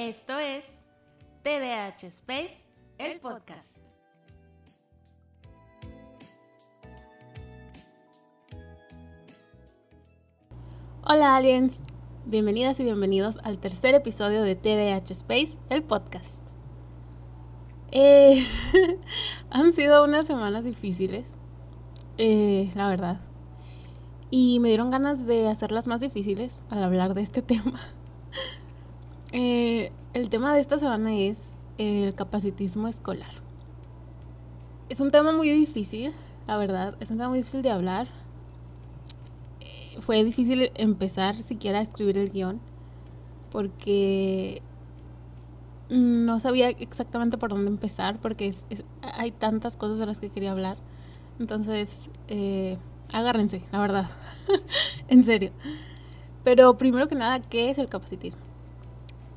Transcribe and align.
Esto 0.00 0.38
es 0.38 0.84
TDH 1.42 2.04
Space, 2.04 2.64
el 2.98 3.18
podcast. 3.18 3.78
Hola 11.02 11.34
aliens, 11.34 11.82
bienvenidas 12.26 12.78
y 12.78 12.84
bienvenidos 12.84 13.40
al 13.42 13.58
tercer 13.58 13.96
episodio 13.96 14.44
de 14.44 14.54
TDH 14.54 15.10
Space, 15.10 15.58
el 15.68 15.82
podcast. 15.82 16.44
Eh, 17.90 18.46
han 19.50 19.72
sido 19.72 20.04
unas 20.04 20.28
semanas 20.28 20.62
difíciles, 20.62 21.36
eh, 22.18 22.70
la 22.76 22.88
verdad. 22.88 23.20
Y 24.30 24.60
me 24.60 24.68
dieron 24.68 24.92
ganas 24.92 25.26
de 25.26 25.48
hacerlas 25.48 25.88
más 25.88 26.00
difíciles 26.00 26.62
al 26.70 26.84
hablar 26.84 27.14
de 27.14 27.22
este 27.22 27.42
tema. 27.42 27.80
Eh, 29.40 29.92
el 30.14 30.30
tema 30.30 30.52
de 30.52 30.60
esta 30.60 30.80
semana 30.80 31.14
es 31.14 31.54
el 31.78 32.12
capacitismo 32.16 32.88
escolar. 32.88 33.30
Es 34.88 34.98
un 34.98 35.12
tema 35.12 35.30
muy 35.30 35.48
difícil, 35.48 36.12
la 36.48 36.56
verdad, 36.56 36.96
es 36.98 37.12
un 37.12 37.18
tema 37.18 37.28
muy 37.28 37.38
difícil 37.38 37.62
de 37.62 37.70
hablar. 37.70 38.08
Eh, 39.60 40.00
fue 40.00 40.24
difícil 40.24 40.72
empezar 40.74 41.40
siquiera 41.40 41.78
a 41.78 41.82
escribir 41.82 42.18
el 42.18 42.30
guion 42.30 42.58
porque 43.52 44.60
no 45.88 46.40
sabía 46.40 46.70
exactamente 46.70 47.38
por 47.38 47.50
dónde 47.50 47.70
empezar 47.70 48.18
porque 48.18 48.52
hay 49.02 49.30
tantas 49.30 49.76
cosas 49.76 50.00
de 50.00 50.06
las 50.06 50.18
que 50.18 50.30
quería 50.30 50.50
hablar. 50.50 50.78
Entonces, 51.38 52.10
eh, 52.26 52.76
agárrense, 53.12 53.62
la 53.70 53.78
verdad, 53.78 54.10
en 55.06 55.22
serio. 55.22 55.52
Pero 56.42 56.76
primero 56.76 57.06
que 57.06 57.14
nada, 57.14 57.40
¿qué 57.40 57.70
es 57.70 57.78
el 57.78 57.88
capacitismo? 57.88 58.47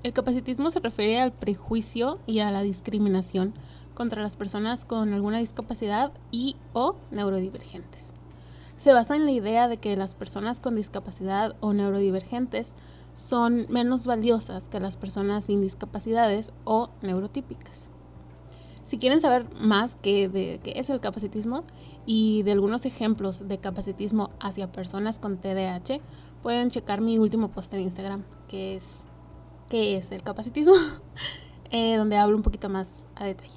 El 0.04 0.14
capacitismo 0.14 0.72
se 0.72 0.80
refiere 0.80 1.20
al 1.20 1.32
prejuicio 1.32 2.18
y 2.26 2.40
a 2.40 2.50
la 2.50 2.64
discriminación 2.64 3.54
contra 3.94 4.24
las 4.24 4.36
personas 4.36 4.84
con 4.84 5.14
alguna 5.14 5.38
discapacidad 5.38 6.12
y 6.32 6.56
o 6.74 6.96
neurodivergentes. 7.12 8.14
Se 8.78 8.94
basa 8.94 9.16
en 9.16 9.26
la 9.26 9.32
idea 9.32 9.68
de 9.68 9.78
que 9.78 9.96
las 9.96 10.16
personas 10.16 10.60
con 10.60 10.76
discapacidad 10.76 11.56
o 11.60 11.74
neurodivergentes 11.74 12.76
son 13.14 13.68
menos 13.70 14.08
valiosas 14.08 14.68
que 14.70 14.80
las 14.80 14.98
personas 14.98 15.46
sin 15.46 15.62
discapacidades 15.62 16.52
o 16.64 16.90
neurotípicas. 17.04 17.90
Si 18.84 18.98
quieren 18.98 19.22
saber 19.22 19.46
más 19.54 19.96
que 19.96 20.28
de 20.28 20.60
qué 20.64 20.74
es 20.78 20.90
el 20.90 21.00
capacitismo 21.00 21.64
y 22.08 22.42
de 22.42 22.54
algunos 22.54 22.86
ejemplos 22.86 23.48
de 23.48 23.60
capacitismo 23.60 24.32
hacia 24.40 24.72
personas 24.72 25.20
con 25.20 25.38
TDAH, 25.38 26.00
pueden 26.42 26.72
checar 26.72 27.02
mi 27.02 27.20
último 27.20 27.50
post 27.50 27.72
en 27.76 27.82
Instagram, 27.82 28.24
que 28.48 28.76
es 28.76 29.06
qué 29.72 29.96
es 29.96 30.12
el 30.12 30.22
capacitismo, 30.22 30.74
eh, 31.72 31.96
donde 31.96 32.18
hablo 32.18 32.36
un 32.36 32.44
poquito 32.44 32.68
más 32.68 33.08
a 33.16 33.24
detalle. 33.24 33.56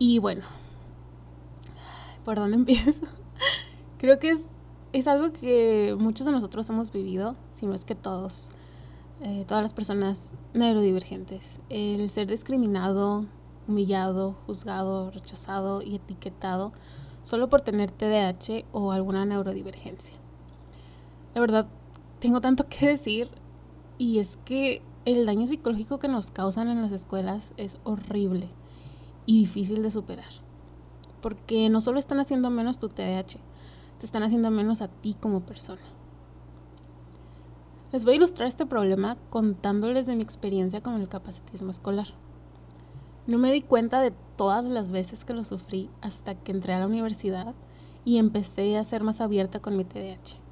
Y 0.00 0.18
bueno, 0.18 0.42
¿por 2.24 2.36
dónde 2.36 2.56
empiezo? 2.56 3.06
Creo 3.96 4.18
que 4.18 4.30
es, 4.30 4.40
es, 4.92 5.06
algo 5.06 5.32
que 5.32 5.96
muchos 5.96 6.26
de 6.26 6.32
nosotros 6.32 6.68
hemos 6.68 6.90
vivido, 6.90 7.36
si 7.48 7.64
no 7.66 7.74
es 7.74 7.84
que 7.84 7.94
todos, 7.94 8.50
eh, 9.22 9.44
todas 9.46 9.62
las 9.62 9.72
personas 9.72 10.32
neurodivergentes. 10.52 11.60
El 11.68 12.10
ser 12.10 12.26
discriminado, 12.26 13.24
humillado, 13.68 14.34
juzgado, 14.46 15.12
rechazado 15.12 15.80
y 15.80 15.94
etiquetado 15.94 16.72
solo 17.22 17.48
por 17.48 17.60
tener 17.60 17.92
TDAH 17.92 18.64
o 18.72 18.90
alguna 18.90 19.24
neurodivergencia. 19.26 20.16
La 21.36 21.40
verdad, 21.40 21.68
tengo 22.18 22.40
tanto 22.40 22.66
que 22.68 22.86
decir 22.88 23.30
y 23.98 24.20
es 24.20 24.38
que 24.44 24.80
el 25.04 25.26
daño 25.26 25.46
psicológico 25.46 25.98
que 25.98 26.08
nos 26.08 26.30
causan 26.30 26.68
en 26.68 26.80
las 26.80 26.92
escuelas 26.92 27.52
es 27.56 27.78
horrible 27.84 28.48
y 29.26 29.40
difícil 29.40 29.82
de 29.82 29.90
superar. 29.90 30.30
Porque 31.20 31.68
no 31.68 31.80
solo 31.80 31.98
están 31.98 32.20
haciendo 32.20 32.48
menos 32.50 32.78
tu 32.78 32.88
TDAH, 32.88 33.38
te 33.98 34.06
están 34.06 34.22
haciendo 34.22 34.50
menos 34.50 34.80
a 34.80 34.88
ti 34.88 35.16
como 35.20 35.40
persona. 35.40 35.82
Les 37.90 38.04
voy 38.04 38.14
a 38.14 38.16
ilustrar 38.16 38.46
este 38.48 38.66
problema 38.66 39.16
contándoles 39.30 40.06
de 40.06 40.14
mi 40.14 40.22
experiencia 40.22 40.82
con 40.82 40.94
el 41.00 41.08
capacitismo 41.08 41.70
escolar. 41.70 42.08
No 43.26 43.38
me 43.38 43.52
di 43.52 43.62
cuenta 43.62 44.00
de 44.00 44.12
todas 44.36 44.64
las 44.64 44.90
veces 44.90 45.24
que 45.24 45.34
lo 45.34 45.42
sufrí 45.42 45.90
hasta 46.00 46.34
que 46.34 46.52
entré 46.52 46.74
a 46.74 46.80
la 46.80 46.86
universidad 46.86 47.54
y 48.04 48.18
empecé 48.18 48.76
a 48.76 48.84
ser 48.84 49.02
más 49.02 49.20
abierta 49.20 49.60
con 49.60 49.76
mi 49.76 49.84
TDAH. 49.84 50.47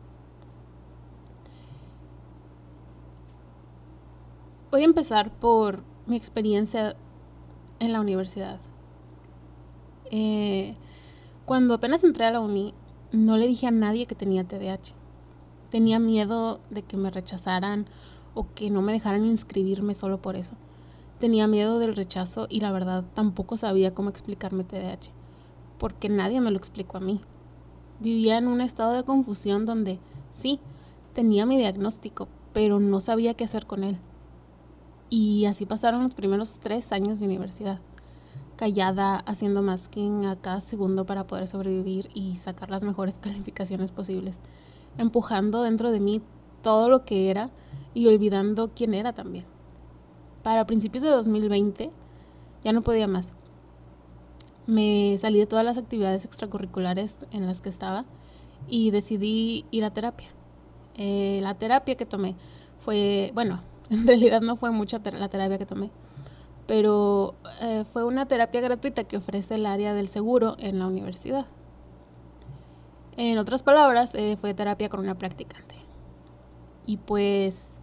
Voy 4.77 4.83
a 4.83 4.85
empezar 4.85 5.31
por 5.31 5.83
mi 6.05 6.17
experiencia 6.17 6.97
en 7.79 7.95
la 7.95 8.01
universidad. 8.03 8.61
Eh, 10.11 10.75
cuando 11.47 11.73
apenas 11.73 12.05
entré 12.05 12.27
a 12.27 12.31
la 12.31 12.41
uni, 12.41 12.75
no 13.11 13.39
le 13.39 13.47
dije 13.47 13.67
a 13.69 13.71
nadie 13.71 14.05
que 14.05 14.15
tenía 14.15 14.45
TDAH. 14.45 14.93
Tenía 15.71 15.99
miedo 15.99 16.61
de 16.69 16.83
que 16.83 16.99
me 16.99 17.11
rechazaran 17.11 17.87
o 18.35 18.49
que 18.55 18.69
no 18.69 18.83
me 18.83 18.93
dejaran 18.93 19.25
inscribirme 19.25 19.95
solo 19.95 20.21
por 20.21 20.37
eso. 20.37 20.57
Tenía 21.21 21.47
miedo 21.47 21.79
del 21.79 21.97
rechazo 21.97 22.47
y 22.51 22.61
la 22.61 22.71
verdad 22.71 23.03
tampoco 23.15 23.57
sabía 23.57 23.95
cómo 23.95 24.11
explicarme 24.11 24.63
TDAH, 24.63 25.11
porque 25.79 26.11
nadie 26.11 26.43
me 26.43 26.51
lo 26.51 26.59
explicó 26.59 26.99
a 26.99 27.01
mí. 27.01 27.23
Vivía 27.99 28.37
en 28.37 28.47
un 28.47 28.61
estado 28.61 28.93
de 28.93 29.05
confusión 29.05 29.65
donde 29.65 30.01
sí, 30.35 30.61
tenía 31.15 31.47
mi 31.47 31.57
diagnóstico, 31.57 32.29
pero 32.53 32.79
no 32.79 33.01
sabía 33.01 33.33
qué 33.33 33.45
hacer 33.45 33.65
con 33.65 33.83
él. 33.83 33.99
Y 35.09 35.45
así 35.47 35.67
pasaron 35.67 36.03
los 36.03 36.15
primeros 36.15 36.59
tres 36.59 36.93
años 36.93 37.21
de 37.21 37.27
universidad, 37.27 37.79
callada, 38.57 39.19
haciendo 39.19 39.63
masking 39.63 40.27
a 40.27 40.37
cada 40.37 40.61
segundo 40.61 41.07
para 41.07 41.27
poder 41.27 41.47
sobrevivir 41.47 42.11
y 42.15 42.37
sacar 42.37 42.71
las 42.71 42.83
mejores 42.83 43.19
calificaciones 43.21 43.93
posibles, 43.93 44.41
empujando 44.99 45.63
dentro 45.63 45.91
de 45.91 46.01
mí 46.01 46.23
todo 46.63 46.89
lo 46.89 47.05
que 47.05 47.31
era 47.31 47.51
y 47.95 48.07
olvidando 48.09 48.71
quién 48.75 48.95
era 48.95 49.13
también. 49.13 49.45
Para 50.43 50.67
principios 50.67 51.03
de 51.05 51.11
2020 51.11 51.91
ya 52.65 52.73
no 52.73 52.83
podía 52.83 53.07
más. 53.07 53.33
Me 54.67 55.17
salí 55.19 55.39
de 55.39 55.47
todas 55.47 55.65
las 55.65 55.79
actividades 55.79 56.25
extracurriculares 56.25 57.25
en 57.31 57.47
las 57.47 57.61
que 57.61 57.69
estaba 57.69 58.05
y 58.69 58.91
decidí 58.91 59.65
ir 59.71 59.85
a 59.85 59.93
terapia. 59.93 60.27
Eh, 60.97 61.39
la 61.43 61.55
terapia 61.55 61.95
que 61.95 62.07
tomé 62.07 62.35
fue, 62.81 63.31
bueno, 63.35 63.61
En 63.91 64.07
realidad 64.07 64.41
no 64.41 64.57
fue 64.57 64.71
mucha 64.71 64.99
la 64.99 65.29
terapia 65.29 65.59
que 65.59 65.67
tomé, 65.67 65.91
pero 66.67 67.35
eh, 67.61 67.85
fue 67.93 68.05
una 68.05 68.27
terapia 68.27 68.61
gratuita 68.61 69.05
que 69.05 69.17
ofrece 69.17 69.55
el 69.55 69.67
área 69.67 69.95
del 69.95 70.09
seguro 70.09 70.57
en 70.59 70.79
la 70.79 70.87
universidad. 70.87 71.47
En 73.17 73.39
otras 73.39 73.63
palabras, 73.63 74.15
eh, 74.15 74.37
fue 74.41 74.55
terapia 74.55 74.89
con 74.89 75.01
una 75.01 75.15
practicante. 75.17 75.75
Y 76.85 76.99
pues 76.99 77.79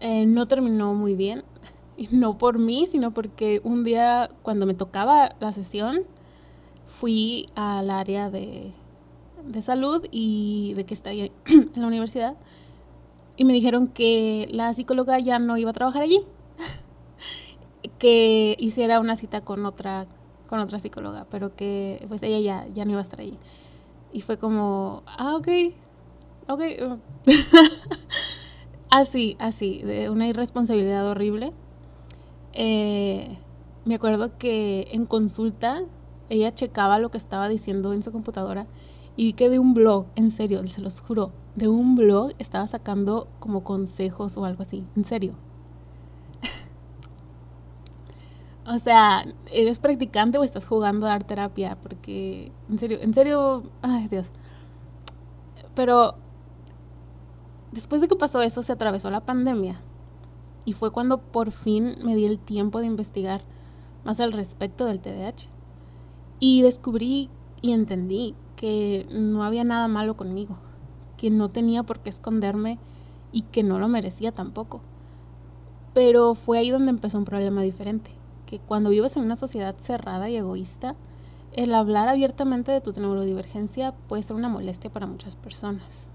eh, 0.00 0.26
no 0.26 0.46
terminó 0.46 0.94
muy 0.94 1.14
bien. 1.14 1.44
No 2.12 2.38
por 2.38 2.60
mí, 2.60 2.86
sino 2.86 3.10
porque 3.10 3.60
un 3.64 3.82
día 3.82 4.30
cuando 4.42 4.66
me 4.66 4.74
tocaba 4.74 5.34
la 5.40 5.50
sesión, 5.50 6.02
fui 6.86 7.46
al 7.56 7.90
área 7.90 8.30
de, 8.30 8.72
de 9.44 9.62
salud 9.62 10.06
y 10.12 10.74
de 10.74 10.86
que 10.86 10.94
está 10.94 11.10
en 11.12 11.32
la 11.74 11.86
universidad 11.88 12.36
y 13.38 13.44
me 13.44 13.52
dijeron 13.52 13.86
que 13.86 14.48
la 14.50 14.74
psicóloga 14.74 15.20
ya 15.20 15.38
no 15.38 15.56
iba 15.56 15.70
a 15.70 15.72
trabajar 15.72 16.02
allí, 16.02 16.22
que 17.98 18.56
hiciera 18.58 18.98
una 18.98 19.14
cita 19.14 19.42
con 19.42 19.64
otra, 19.64 20.06
con 20.48 20.58
otra 20.58 20.80
psicóloga, 20.80 21.24
pero 21.30 21.54
que 21.54 22.04
pues 22.08 22.24
ella 22.24 22.40
ya, 22.40 22.66
ya 22.74 22.84
no 22.84 22.90
iba 22.90 23.00
a 23.00 23.02
estar 23.02 23.20
allí. 23.20 23.38
Y 24.12 24.22
fue 24.22 24.38
como, 24.38 25.04
ah, 25.06 25.36
ok, 25.36 25.48
ok. 26.48 26.62
así, 28.90 29.36
así, 29.38 29.82
de 29.82 30.10
una 30.10 30.26
irresponsabilidad 30.26 31.06
horrible. 31.08 31.52
Eh, 32.54 33.38
me 33.84 33.94
acuerdo 33.94 34.36
que 34.36 34.88
en 34.90 35.06
consulta 35.06 35.84
ella 36.28 36.52
checaba 36.54 36.98
lo 36.98 37.12
que 37.12 37.18
estaba 37.18 37.48
diciendo 37.48 37.92
en 37.92 38.02
su 38.02 38.10
computadora 38.10 38.66
y 39.16 39.26
vi 39.26 39.32
que 39.32 39.48
de 39.48 39.60
un 39.60 39.74
blog, 39.74 40.06
en 40.16 40.32
serio, 40.32 40.66
se 40.66 40.80
los 40.80 41.00
juro, 41.00 41.32
de 41.58 41.68
un 41.68 41.96
blog 41.96 42.32
estaba 42.38 42.66
sacando 42.68 43.26
como 43.40 43.64
consejos 43.64 44.36
o 44.36 44.44
algo 44.44 44.62
así, 44.62 44.86
en 44.96 45.04
serio. 45.04 45.34
o 48.66 48.78
sea, 48.78 49.26
¿eres 49.52 49.80
practicante 49.80 50.38
o 50.38 50.44
estás 50.44 50.66
jugando 50.66 51.06
a 51.06 51.10
dar 51.10 51.24
terapia? 51.24 51.76
Porque, 51.82 52.52
en 52.70 52.78
serio, 52.78 52.98
en 53.00 53.12
serio, 53.12 53.64
ay 53.82 54.06
Dios. 54.06 54.28
Pero 55.74 56.14
después 57.72 58.00
de 58.00 58.08
que 58.08 58.14
pasó 58.14 58.40
eso, 58.40 58.62
se 58.62 58.72
atravesó 58.72 59.10
la 59.10 59.26
pandemia. 59.26 59.80
Y 60.64 60.74
fue 60.74 60.92
cuando 60.92 61.18
por 61.18 61.50
fin 61.50 61.96
me 62.04 62.14
di 62.14 62.24
el 62.24 62.38
tiempo 62.38 62.80
de 62.80 62.86
investigar 62.86 63.42
más 64.04 64.20
al 64.20 64.32
respecto 64.32 64.84
del 64.84 65.00
TDAH. 65.00 65.48
Y 66.38 66.62
descubrí 66.62 67.30
y 67.62 67.72
entendí 67.72 68.36
que 68.54 69.08
no 69.10 69.42
había 69.42 69.64
nada 69.64 69.88
malo 69.88 70.16
conmigo, 70.16 70.58
que 71.18 71.28
no 71.28 71.50
tenía 71.50 71.82
por 71.82 72.00
qué 72.00 72.08
esconderme 72.08 72.78
y 73.30 73.42
que 73.42 73.62
no 73.62 73.78
lo 73.78 73.88
merecía 73.88 74.32
tampoco. 74.32 74.80
Pero 75.92 76.34
fue 76.34 76.58
ahí 76.58 76.70
donde 76.70 76.90
empezó 76.90 77.18
un 77.18 77.26
problema 77.26 77.60
diferente, 77.60 78.10
que 78.46 78.60
cuando 78.60 78.88
vives 78.88 79.18
en 79.18 79.24
una 79.24 79.36
sociedad 79.36 79.74
cerrada 79.78 80.30
y 80.30 80.36
egoísta, 80.36 80.94
el 81.52 81.74
hablar 81.74 82.08
abiertamente 82.08 82.72
de 82.72 82.80
tu 82.80 82.92
neurodivergencia 82.92 83.92
puede 84.08 84.22
ser 84.22 84.36
una 84.36 84.48
molestia 84.48 84.90
para 84.90 85.06
muchas 85.06 85.36
personas. 85.36 86.08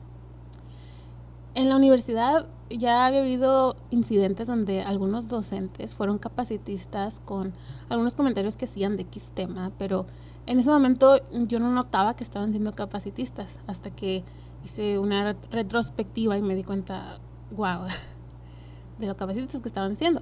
En 1.56 1.70
la 1.70 1.76
universidad 1.76 2.48
ya 2.70 3.06
había 3.06 3.20
habido 3.20 3.76
incidentes 3.92 4.48
donde 4.48 4.82
algunos 4.82 5.28
docentes 5.28 5.94
fueron 5.94 6.18
capacitistas 6.18 7.20
con 7.20 7.54
algunos 7.90 8.16
comentarios 8.16 8.58
que 8.58 8.66
hacían 8.66 8.96
de 8.98 9.04
X 9.04 9.34
tema, 9.36 9.72
pero 9.78 10.08
en 10.48 10.60
ese 10.60 10.72
momento 10.72 11.20
yo 11.32 11.60
no 11.60 11.72
notaba 11.72 12.16
que 12.16 12.24
estaban 12.24 12.52
siendo 12.52 12.72
capacitistas 12.74 13.60
hasta 13.68 13.92
que 13.92 14.24
hice 14.64 15.00
una 15.00 15.36
retrospectiva 15.52 16.38
y 16.38 16.42
me 16.42 16.56
di 16.56 16.64
cuenta, 16.64 17.20
wow, 17.52 17.82
de 19.00 19.08
lo 19.08 19.16
capacitistas 19.18 19.62
que 19.62 19.68
estaban 19.68 19.96
siendo. 19.96 20.22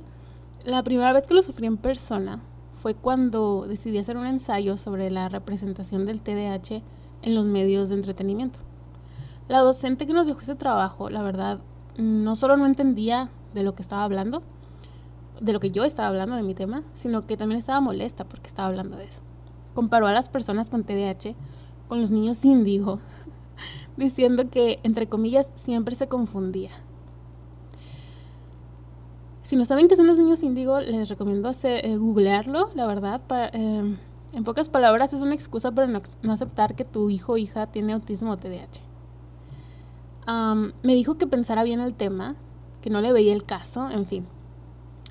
La 0.65 0.83
primera 0.83 1.13
vez 1.13 1.27
que 1.27 1.33
lo 1.33 1.43
sufrí 1.43 1.67
en 1.67 1.77
persona 1.77 2.41
fue 2.75 2.95
cuando 2.95 3.65
decidí 3.67 3.97
hacer 3.97 4.17
un 4.17 4.25
ensayo 4.25 4.77
sobre 4.77 5.09
la 5.11 5.29
representación 5.29 6.05
del 6.05 6.21
TDAH 6.21 6.81
en 7.21 7.35
los 7.35 7.45
medios 7.45 7.89
de 7.89 7.95
entretenimiento. 7.95 8.59
La 9.47 9.59
docente 9.59 10.07
que 10.07 10.13
nos 10.13 10.27
dejó 10.27 10.39
ese 10.39 10.55
trabajo, 10.55 11.09
la 11.09 11.21
verdad, 11.21 11.59
no 11.97 12.35
solo 12.35 12.57
no 12.57 12.65
entendía 12.65 13.29
de 13.53 13.63
lo 13.63 13.75
que 13.75 13.81
estaba 13.81 14.03
hablando, 14.03 14.43
de 15.39 15.53
lo 15.53 15.59
que 15.59 15.71
yo 15.71 15.83
estaba 15.83 16.07
hablando 16.07 16.35
de 16.35 16.43
mi 16.43 16.53
tema, 16.55 16.83
sino 16.93 17.25
que 17.25 17.37
también 17.37 17.59
estaba 17.59 17.81
molesta 17.81 18.23
porque 18.23 18.47
estaba 18.47 18.67
hablando 18.67 18.97
de 18.97 19.05
eso. 19.05 19.21
Comparó 19.73 20.07
a 20.07 20.11
las 20.11 20.29
personas 20.29 20.69
con 20.69 20.83
TDAH 20.83 21.35
con 21.87 21.99
los 21.99 22.11
niños 22.11 22.45
índigo, 22.45 22.99
diciendo 23.97 24.49
que, 24.49 24.79
entre 24.83 25.07
comillas, 25.07 25.49
siempre 25.55 25.95
se 25.95 26.07
confundía. 26.07 26.71
Si 29.43 29.55
no 29.55 29.65
saben 29.65 29.87
qué 29.87 29.95
son 29.95 30.07
los 30.07 30.17
niños 30.17 30.43
índigo, 30.43 30.79
les 30.79 31.09
recomiendo 31.09 31.49
hacer, 31.49 31.85
eh, 31.85 31.97
googlearlo, 31.97 32.69
la 32.73 32.87
verdad. 32.87 33.21
Para, 33.27 33.49
em, 33.49 33.97
en 34.33 34.43
pocas 34.43 34.69
palabras, 34.69 35.13
es 35.13 35.21
una 35.21 35.35
excusa 35.35 35.71
para 35.71 35.87
no, 35.87 36.01
no 36.21 36.31
aceptar 36.31 36.75
que 36.75 36.85
tu 36.85 37.09
hijo 37.09 37.33
o 37.33 37.37
hija 37.37 37.67
tiene 37.67 37.93
autismo 37.93 38.31
o 38.31 38.37
TDAH 38.37 38.91
me 40.27 40.93
dijo 40.93 41.17
que 41.17 41.27
pensara 41.27 41.63
bien 41.63 41.79
el 41.79 41.93
tema, 41.93 42.35
que 42.81 42.89
no 42.89 43.01
le 43.01 43.11
veía 43.11 43.33
el 43.33 43.43
caso, 43.43 43.89
en 43.89 44.05
fin. 44.05 44.25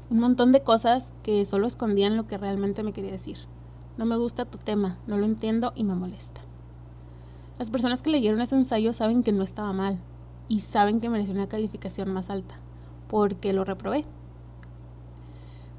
Un 0.08 0.18
montón 0.18 0.52
de 0.52 0.62
cosas 0.62 1.12
que 1.22 1.44
solo 1.44 1.66
escondían 1.66 2.16
lo 2.16 2.26
que 2.26 2.38
realmente 2.38 2.82
me 2.82 2.92
quería 2.92 3.12
decir. 3.12 3.38
No 3.96 4.06
me 4.06 4.16
gusta 4.16 4.44
tu 4.44 4.58
tema, 4.58 4.98
no 5.06 5.18
lo 5.18 5.26
entiendo 5.26 5.72
y 5.74 5.84
me 5.84 5.94
molesta. 5.94 6.40
Las 7.60 7.68
personas 7.68 8.00
que 8.00 8.08
leyeron 8.08 8.40
ese 8.40 8.54
ensayo 8.54 8.94
saben 8.94 9.22
que 9.22 9.32
no 9.32 9.42
estaba 9.42 9.74
mal 9.74 9.98
y 10.48 10.60
saben 10.60 10.98
que 10.98 11.10
mereció 11.10 11.34
una 11.34 11.46
calificación 11.46 12.10
más 12.10 12.30
alta, 12.30 12.54
porque 13.06 13.52
lo 13.52 13.66
reprobé. 13.66 14.06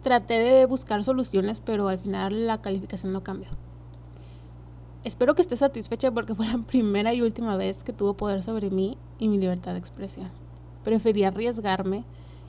Traté 0.04 0.36
de 0.36 0.68
buscar 0.68 1.04
soluciones, 1.04 1.60
pero 1.60 1.88
al 1.88 1.98
final 1.98 2.46
la 2.46 2.62
calificación 2.62 3.14
no 3.14 3.24
cambió. 3.24 3.50
Espero 5.04 5.34
que 5.34 5.42
esté 5.42 5.58
satisfecha 5.58 6.12
porque 6.12 6.36
fue 6.36 6.46
la 6.46 6.60
primera 6.60 7.16
y 7.16 7.24
última 7.24 7.58
vez 7.58 7.82
que 7.82 7.94
tuvo 7.94 8.14
poder 8.14 8.44
sobre 8.44 8.70
mí 8.70 9.00
y 9.18 9.28
mi 9.28 9.40
libertad 9.40 9.72
de 9.72 9.80
expresión. 9.80 10.30
Preferí 10.84 11.24
arriesgarme 11.24 12.04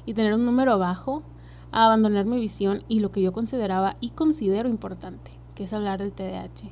y 0.04 0.12
tener 0.12 0.34
un 0.34 0.44
número 0.44 0.78
bajo 0.78 1.22
a 1.70 1.86
abandonar 1.86 2.26
mi 2.26 2.38
visión 2.38 2.84
y 2.86 3.00
lo 3.00 3.10
que 3.12 3.22
yo 3.22 3.32
consideraba 3.32 3.96
y 3.98 4.10
considero 4.10 4.68
importante, 4.68 5.30
que 5.54 5.64
es 5.64 5.72
hablar 5.72 6.00
del 6.00 6.12
TDAH. 6.12 6.68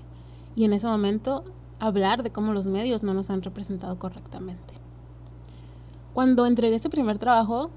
Y 0.56 0.64
en 0.64 0.74
ese 0.74 0.88
momento 0.88 1.44
hablar 1.80 2.22
de 2.22 2.30
cómo 2.30 2.52
los 2.52 2.66
medios 2.66 3.02
no 3.02 3.14
nos 3.14 3.30
han 3.30 3.42
representado 3.42 3.98
correctamente. 3.98 4.74
Cuando 6.12 6.46
entregué 6.46 6.76
este 6.76 6.90
primer 6.90 7.18
trabajo, 7.18 7.70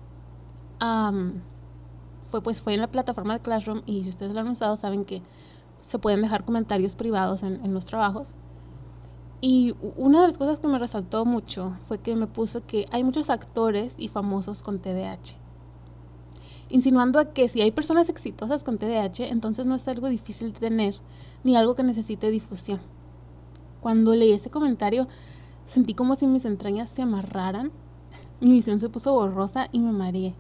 fue 2.29 2.41
pues 2.41 2.61
fue 2.61 2.73
en 2.73 2.81
la 2.81 2.91
plataforma 2.91 3.33
de 3.33 3.39
Classroom 3.39 3.81
y 3.85 4.03
si 4.03 4.09
ustedes 4.09 4.33
lo 4.33 4.41
han 4.41 4.49
usado 4.49 4.75
saben 4.75 5.05
que 5.05 5.21
se 5.79 5.99
pueden 5.99 6.21
dejar 6.21 6.45
comentarios 6.45 6.95
privados 6.95 7.43
en, 7.43 7.73
los 7.73 7.85
trabajos. 7.85 8.29
Y 9.41 9.75
una 9.97 10.21
de 10.21 10.27
las 10.27 10.37
cosas 10.37 10.59
que 10.59 10.67
me 10.67 10.79
resaltó 10.79 11.25
mucho 11.25 11.77
fue 11.87 11.99
que 11.99 12.15
me 12.15 12.27
puso 12.27 12.65
que 12.65 12.87
hay 12.91 13.03
muchos 13.03 13.29
actores 13.29 13.95
y 13.97 14.07
famosos 14.07 14.63
con 14.63 14.79
TDAH. 14.79 15.35
Insinuando 16.69 17.19
a 17.19 17.33
que 17.33 17.49
si 17.49 17.61
hay 17.61 17.71
personas 17.71 18.07
exitosas 18.07 18.63
con 18.63 18.77
TDAH, 18.77 19.27
entonces 19.29 19.65
no 19.65 19.75
es 19.75 19.85
algo 19.89 20.07
difícil 20.07 20.53
de 20.53 20.59
tener, 20.59 20.95
ni 21.43 21.57
algo 21.57 21.75
que 21.75 21.83
necesite 21.83 22.31
difusión. 22.31 22.79
Cuando 23.83 24.15
leí 24.15 24.31
ese 24.31 24.49
comentario, 24.49 25.07
sentí 25.67 25.93
como 25.93 26.15
si 26.15 26.25
mis 26.25 26.45
entrañas 26.45 26.89
se 26.89 27.03
amarraran, 27.03 27.71
mi 28.41 28.51
visión 28.51 28.79
se 28.79 28.89
puso 28.89 29.13
borrosa 29.13 29.67
y 29.71 29.77
me 29.77 29.91
mareé. 29.91 30.33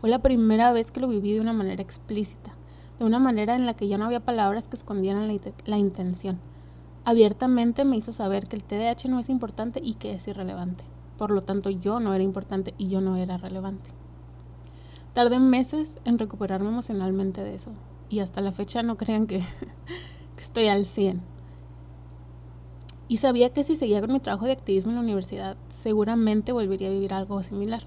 Fue 0.00 0.08
la 0.08 0.20
primera 0.20 0.70
vez 0.72 0.92
que 0.92 1.00
lo 1.00 1.08
viví 1.08 1.32
de 1.32 1.40
una 1.40 1.52
manera 1.52 1.82
explícita 1.82 2.54
de 2.98 3.04
una 3.04 3.18
manera 3.18 3.56
en 3.56 3.66
la 3.66 3.74
que 3.74 3.88
ya 3.88 3.98
no 3.98 4.04
había 4.04 4.20
palabras 4.20 4.68
que 4.68 4.76
escondieran 4.76 5.28
la, 5.66 5.78
intención. 5.78 6.38
Abiertamente 7.04 7.84
me 7.84 7.96
hizo 7.96 8.12
saber 8.12 8.46
que 8.46 8.56
el 8.56 8.64
TDAH 8.64 9.08
no 9.08 9.18
es 9.18 9.28
importante 9.28 9.80
y 9.82 9.94
que 9.94 10.14
es 10.14 10.28
irrelevante. 10.28 10.84
Por 11.18 11.30
lo 11.30 11.42
tanto, 11.42 11.70
yo 11.70 12.00
no 12.00 12.14
era 12.14 12.24
importante 12.24 12.74
y 12.78 12.88
yo 12.88 13.00
no 13.00 13.16
era 13.16 13.36
relevante. 13.36 13.90
Tardé 15.12 15.38
meses 15.38 15.98
en 16.04 16.18
recuperarme 16.18 16.68
emocionalmente 16.68 17.42
de 17.42 17.54
eso. 17.54 17.70
Y 18.08 18.20
hasta 18.20 18.40
la 18.40 18.52
fecha 18.52 18.82
no 18.82 18.96
crean 18.96 19.26
que, 19.26 19.38
que 20.36 20.42
estoy 20.42 20.68
al 20.68 20.86
100. 20.86 21.33
Y 23.08 23.18
sabía 23.18 23.50
que 23.50 23.64
si 23.64 23.76
seguía 23.76 24.00
con 24.00 24.12
mi 24.12 24.20
trabajo 24.20 24.46
de 24.46 24.52
activismo 24.52 24.90
en 24.90 24.96
la 24.96 25.02
universidad, 25.02 25.56
seguramente 25.68 26.52
volvería 26.52 26.88
a 26.88 26.92
vivir 26.92 27.12
algo 27.12 27.42
similar. 27.42 27.82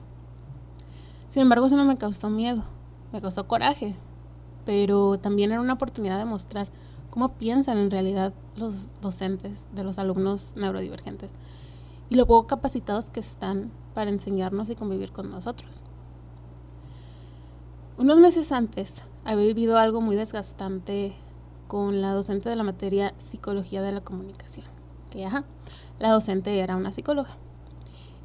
Sin 1.29 1.41
embargo, 1.41 1.65
eso 1.65 1.75
no 1.75 1.85
me 1.85 1.97
causó 1.97 2.29
miedo, 2.29 2.63
me 3.11 3.21
causó 3.21 3.47
coraje, 3.47 3.95
pero 4.65 5.17
también 5.17 5.51
era 5.51 5.61
una 5.61 5.73
oportunidad 5.73 6.17
de 6.17 6.25
mostrar 6.25 6.67
cómo 7.09 7.29
piensan 7.29 7.77
en 7.77 7.89
realidad 7.89 8.33
los 8.55 9.01
docentes 9.01 9.67
de 9.73 9.83
los 9.83 9.97
alumnos 9.97 10.53
neurodivergentes 10.55 11.31
y 12.09 12.15
lo 12.15 12.25
poco 12.25 12.47
capacitados 12.47 13.09
que 13.09 13.19
están 13.19 13.71
para 13.93 14.09
enseñarnos 14.09 14.69
y 14.69 14.75
convivir 14.75 15.11
con 15.11 15.31
nosotros. 15.31 15.83
Unos 17.97 18.19
meses 18.19 18.51
antes 18.51 19.01
había 19.25 19.47
vivido 19.47 19.79
algo 19.79 20.01
muy 20.01 20.15
desgastante 20.15 21.15
con 21.67 22.01
la 22.01 22.11
docente 22.11 22.49
de 22.49 22.55
la 22.55 22.63
materia 22.63 23.13
Psicología 23.17 23.81
de 23.81 23.91
la 23.91 24.01
Comunicación, 24.01 24.67
que 25.09 25.27
la 25.99 26.11
docente 26.11 26.59
era 26.59 26.75
una 26.75 26.91
psicóloga. 26.91 27.37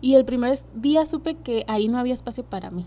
Y 0.00 0.14
el 0.14 0.24
primer 0.24 0.58
día 0.74 1.06
supe 1.06 1.36
que 1.36 1.64
ahí 1.68 1.88
no 1.88 1.98
había 1.98 2.14
espacio 2.14 2.44
para 2.44 2.70
mí, 2.70 2.86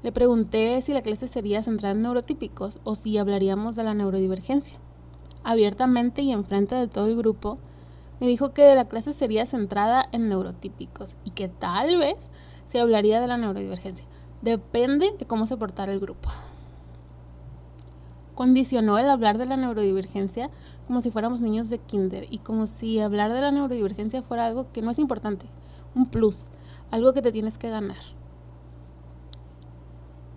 le 0.00 0.12
pregunté 0.12 0.80
si 0.80 0.92
la 0.92 1.02
clase 1.02 1.26
sería 1.26 1.62
centrada 1.64 1.92
en 1.92 2.02
neurotípicos 2.02 2.78
o 2.84 2.94
si 2.94 3.18
hablaríamos 3.18 3.74
de 3.74 3.82
la 3.82 3.94
neurodivergencia. 3.94 4.78
Abiertamente 5.42 6.22
y 6.22 6.30
enfrente 6.30 6.76
de 6.76 6.86
todo 6.86 7.06
el 7.06 7.16
grupo, 7.16 7.58
me 8.20 8.28
dijo 8.28 8.52
que 8.52 8.74
la 8.76 8.86
clase 8.86 9.12
sería 9.12 9.44
centrada 9.44 10.08
en 10.12 10.28
neurotípicos 10.28 11.16
y 11.24 11.30
que 11.30 11.48
tal 11.48 11.96
vez 11.96 12.30
se 12.64 12.78
hablaría 12.78 13.20
de 13.20 13.26
la 13.26 13.38
neurodivergencia. 13.38 14.06
Depende 14.40 15.14
de 15.18 15.26
cómo 15.26 15.46
se 15.46 15.56
portara 15.56 15.92
el 15.92 15.98
grupo. 15.98 16.30
Condicionó 18.36 18.98
el 18.98 19.10
hablar 19.10 19.36
de 19.36 19.46
la 19.46 19.56
neurodivergencia 19.56 20.48
como 20.88 21.02
si 21.02 21.10
fuéramos 21.10 21.42
niños 21.42 21.68
de 21.68 21.78
kinder 21.78 22.26
y 22.30 22.38
como 22.38 22.66
si 22.66 22.98
hablar 22.98 23.34
de 23.34 23.42
la 23.42 23.50
neurodivergencia 23.50 24.22
fuera 24.22 24.46
algo 24.46 24.72
que 24.72 24.80
no 24.80 24.90
es 24.90 24.98
importante, 24.98 25.44
un 25.94 26.06
plus, 26.06 26.48
algo 26.90 27.12
que 27.12 27.20
te 27.20 27.30
tienes 27.30 27.58
que 27.58 27.68
ganar. 27.68 27.98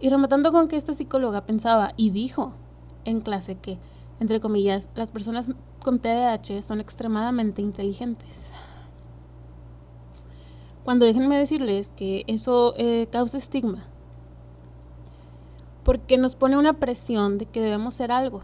Y 0.02 0.10
rematando 0.10 0.52
con 0.52 0.68
que 0.68 0.76
esta 0.76 0.94
psicóloga 0.94 1.46
pensaba 1.46 1.94
y 1.96 2.10
dijo 2.10 2.52
en 3.06 3.22
clase 3.22 3.56
que, 3.56 3.80
entre 4.20 4.42
comillas, 4.42 4.90
las 4.94 5.10
personas 5.10 5.52
con 5.82 6.00
TDAH 6.00 6.62
son 6.64 6.82
extremadamente 6.82 7.62
inteligentes. 7.62 8.52
Cuando 10.84 11.06
déjenme 11.06 11.38
decirles 11.38 11.94
que 11.96 12.26
eso 12.28 12.74
eh, 12.76 13.08
causa 13.10 13.38
estigma, 13.38 13.86
porque 15.86 16.18
nos 16.18 16.36
pone 16.36 16.58
una 16.58 16.74
presión 16.74 17.38
de 17.38 17.46
que 17.46 17.62
debemos 17.62 17.96
ser 17.96 18.12
algo, 18.12 18.42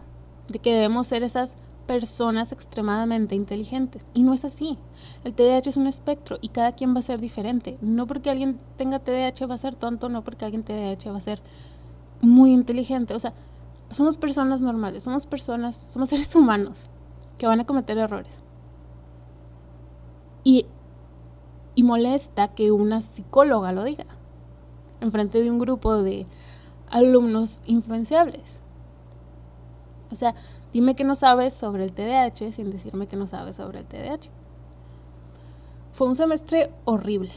de 0.48 0.58
que 0.58 0.72
debemos 0.72 1.06
ser 1.06 1.22
esas 1.22 1.54
personas 1.88 2.52
extremadamente 2.52 3.34
inteligentes. 3.34 4.06
Y 4.12 4.22
no 4.22 4.34
es 4.34 4.44
así. 4.44 4.78
El 5.24 5.34
TDAH 5.34 5.70
es 5.70 5.76
un 5.78 5.86
espectro 5.86 6.36
y 6.40 6.50
cada 6.50 6.72
quien 6.72 6.94
va 6.94 7.00
a 7.00 7.02
ser 7.02 7.18
diferente. 7.18 7.78
No 7.80 8.06
porque 8.06 8.30
alguien 8.30 8.60
tenga 8.76 9.00
TDAH 9.00 9.46
va 9.48 9.54
a 9.54 9.58
ser 9.58 9.74
tonto, 9.74 10.10
no 10.10 10.22
porque 10.22 10.44
alguien 10.44 10.62
TDAH 10.62 11.10
va 11.10 11.16
a 11.16 11.20
ser 11.20 11.40
muy 12.20 12.52
inteligente. 12.52 13.14
O 13.14 13.18
sea, 13.18 13.32
somos 13.90 14.18
personas 14.18 14.60
normales, 14.60 15.02
somos 15.02 15.26
personas, 15.26 15.76
somos 15.76 16.10
seres 16.10 16.36
humanos 16.36 16.90
que 17.38 17.46
van 17.46 17.60
a 17.60 17.64
cometer 17.64 17.96
errores. 17.96 18.44
Y, 20.44 20.66
y 21.74 21.82
molesta 21.84 22.48
que 22.48 22.70
una 22.70 23.00
psicóloga 23.00 23.72
lo 23.72 23.82
diga 23.82 24.04
en 25.00 25.10
frente 25.10 25.42
de 25.42 25.50
un 25.50 25.58
grupo 25.58 26.02
de 26.02 26.26
alumnos 26.90 27.62
influenciables. 27.64 28.60
O 30.10 30.16
sea, 30.16 30.34
Dime 30.72 30.94
que 30.94 31.04
no 31.04 31.14
sabes 31.14 31.54
sobre 31.54 31.84
el 31.84 31.92
TDAH 31.92 32.52
sin 32.52 32.70
decirme 32.70 33.06
que 33.06 33.16
no 33.16 33.26
sabes 33.26 33.56
sobre 33.56 33.80
el 33.80 33.86
TDAH. 33.86 34.30
Fue 35.92 36.06
un 36.06 36.14
semestre 36.14 36.70
horrible. 36.84 37.32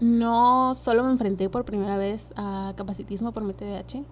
no 0.00 0.74
solo 0.74 1.04
me 1.04 1.12
enfrenté 1.12 1.48
por 1.48 1.64
primera 1.64 1.96
vez 1.96 2.34
a 2.36 2.72
capacitismo 2.76 3.30
por 3.30 3.44
mi 3.44 3.54
TDAH, 3.54 4.02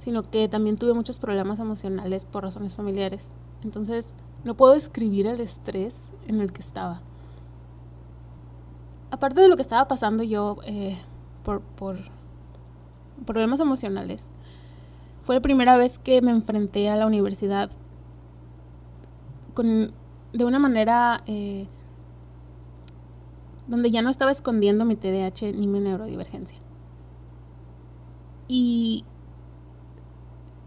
sino 0.00 0.30
que 0.30 0.48
también 0.48 0.78
tuve 0.78 0.94
muchos 0.94 1.18
problemas 1.18 1.60
emocionales 1.60 2.24
por 2.24 2.44
razones 2.44 2.74
familiares. 2.74 3.28
Entonces, 3.62 4.14
no 4.42 4.54
puedo 4.54 4.72
describir 4.72 5.26
el 5.26 5.38
estrés 5.40 6.10
en 6.26 6.40
el 6.40 6.50
que 6.50 6.62
estaba. 6.62 7.02
Aparte 9.10 9.42
de 9.42 9.48
lo 9.48 9.56
que 9.56 9.62
estaba 9.62 9.86
pasando 9.86 10.22
yo 10.22 10.56
eh, 10.64 10.96
por, 11.44 11.60
por 11.60 11.98
problemas 13.26 13.60
emocionales, 13.60 14.29
fue 15.22 15.34
la 15.34 15.40
primera 15.40 15.76
vez 15.76 15.98
que 15.98 16.22
me 16.22 16.30
enfrenté 16.30 16.88
a 16.88 16.96
la 16.96 17.06
universidad 17.06 17.70
con, 19.54 19.92
de 20.32 20.44
una 20.44 20.58
manera 20.58 21.22
eh, 21.26 21.66
donde 23.66 23.90
ya 23.90 24.02
no 24.02 24.10
estaba 24.10 24.30
escondiendo 24.30 24.84
mi 24.84 24.96
TDAH 24.96 25.52
ni 25.52 25.66
mi 25.66 25.80
neurodivergencia. 25.80 26.58
Y 28.48 29.04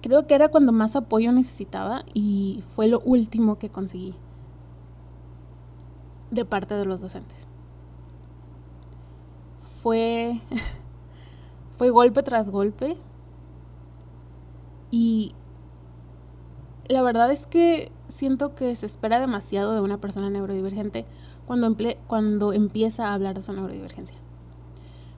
creo 0.01 0.27
que 0.27 0.35
era 0.35 0.49
cuando 0.49 0.71
más 0.71 0.95
apoyo 0.95 1.31
necesitaba 1.31 2.03
y 2.13 2.63
fue 2.75 2.87
lo 2.87 3.01
último 3.01 3.57
que 3.57 3.69
conseguí 3.69 4.15
de 6.31 6.45
parte 6.45 6.75
de 6.75 6.85
los 6.85 7.01
docentes. 7.01 7.47
Fue, 9.81 10.39
fue 11.75 11.89
golpe 11.89 12.23
tras 12.23 12.49
golpe 12.49 12.97
y 14.95 15.31
la 16.87 17.01
verdad 17.01 17.31
es 17.31 17.47
que 17.47 17.91
siento 18.09 18.53
que 18.53 18.75
se 18.75 18.85
espera 18.85 19.19
demasiado 19.19 19.73
de 19.73 19.81
una 19.81 19.97
persona 19.97 20.29
neurodivergente 20.29 21.07
cuando, 21.47 22.53
empieza 22.53 23.07
a 23.07 23.15
hablar 23.15 23.33
de 23.33 23.41
su 23.41 23.53
neurodivergencia. 23.53 24.15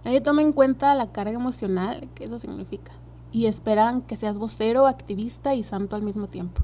Nadie 0.06 0.22
toma 0.22 0.44
en 0.44 0.54
cuenta 0.54 0.96
la 0.96 1.12
carga 1.12 1.34
emocional 1.34 2.08
que 2.16 2.24
eso 2.24 2.40
significa 2.40 2.94
y 3.34 3.48
esperan 3.48 4.02
que 4.02 4.16
seas 4.16 4.38
vocero, 4.38 4.88
activista 4.88 5.56
y 5.56 5.64
santo 5.64 5.98
al 5.98 6.04
mismo 6.04 6.28
tiempo. 6.28 6.62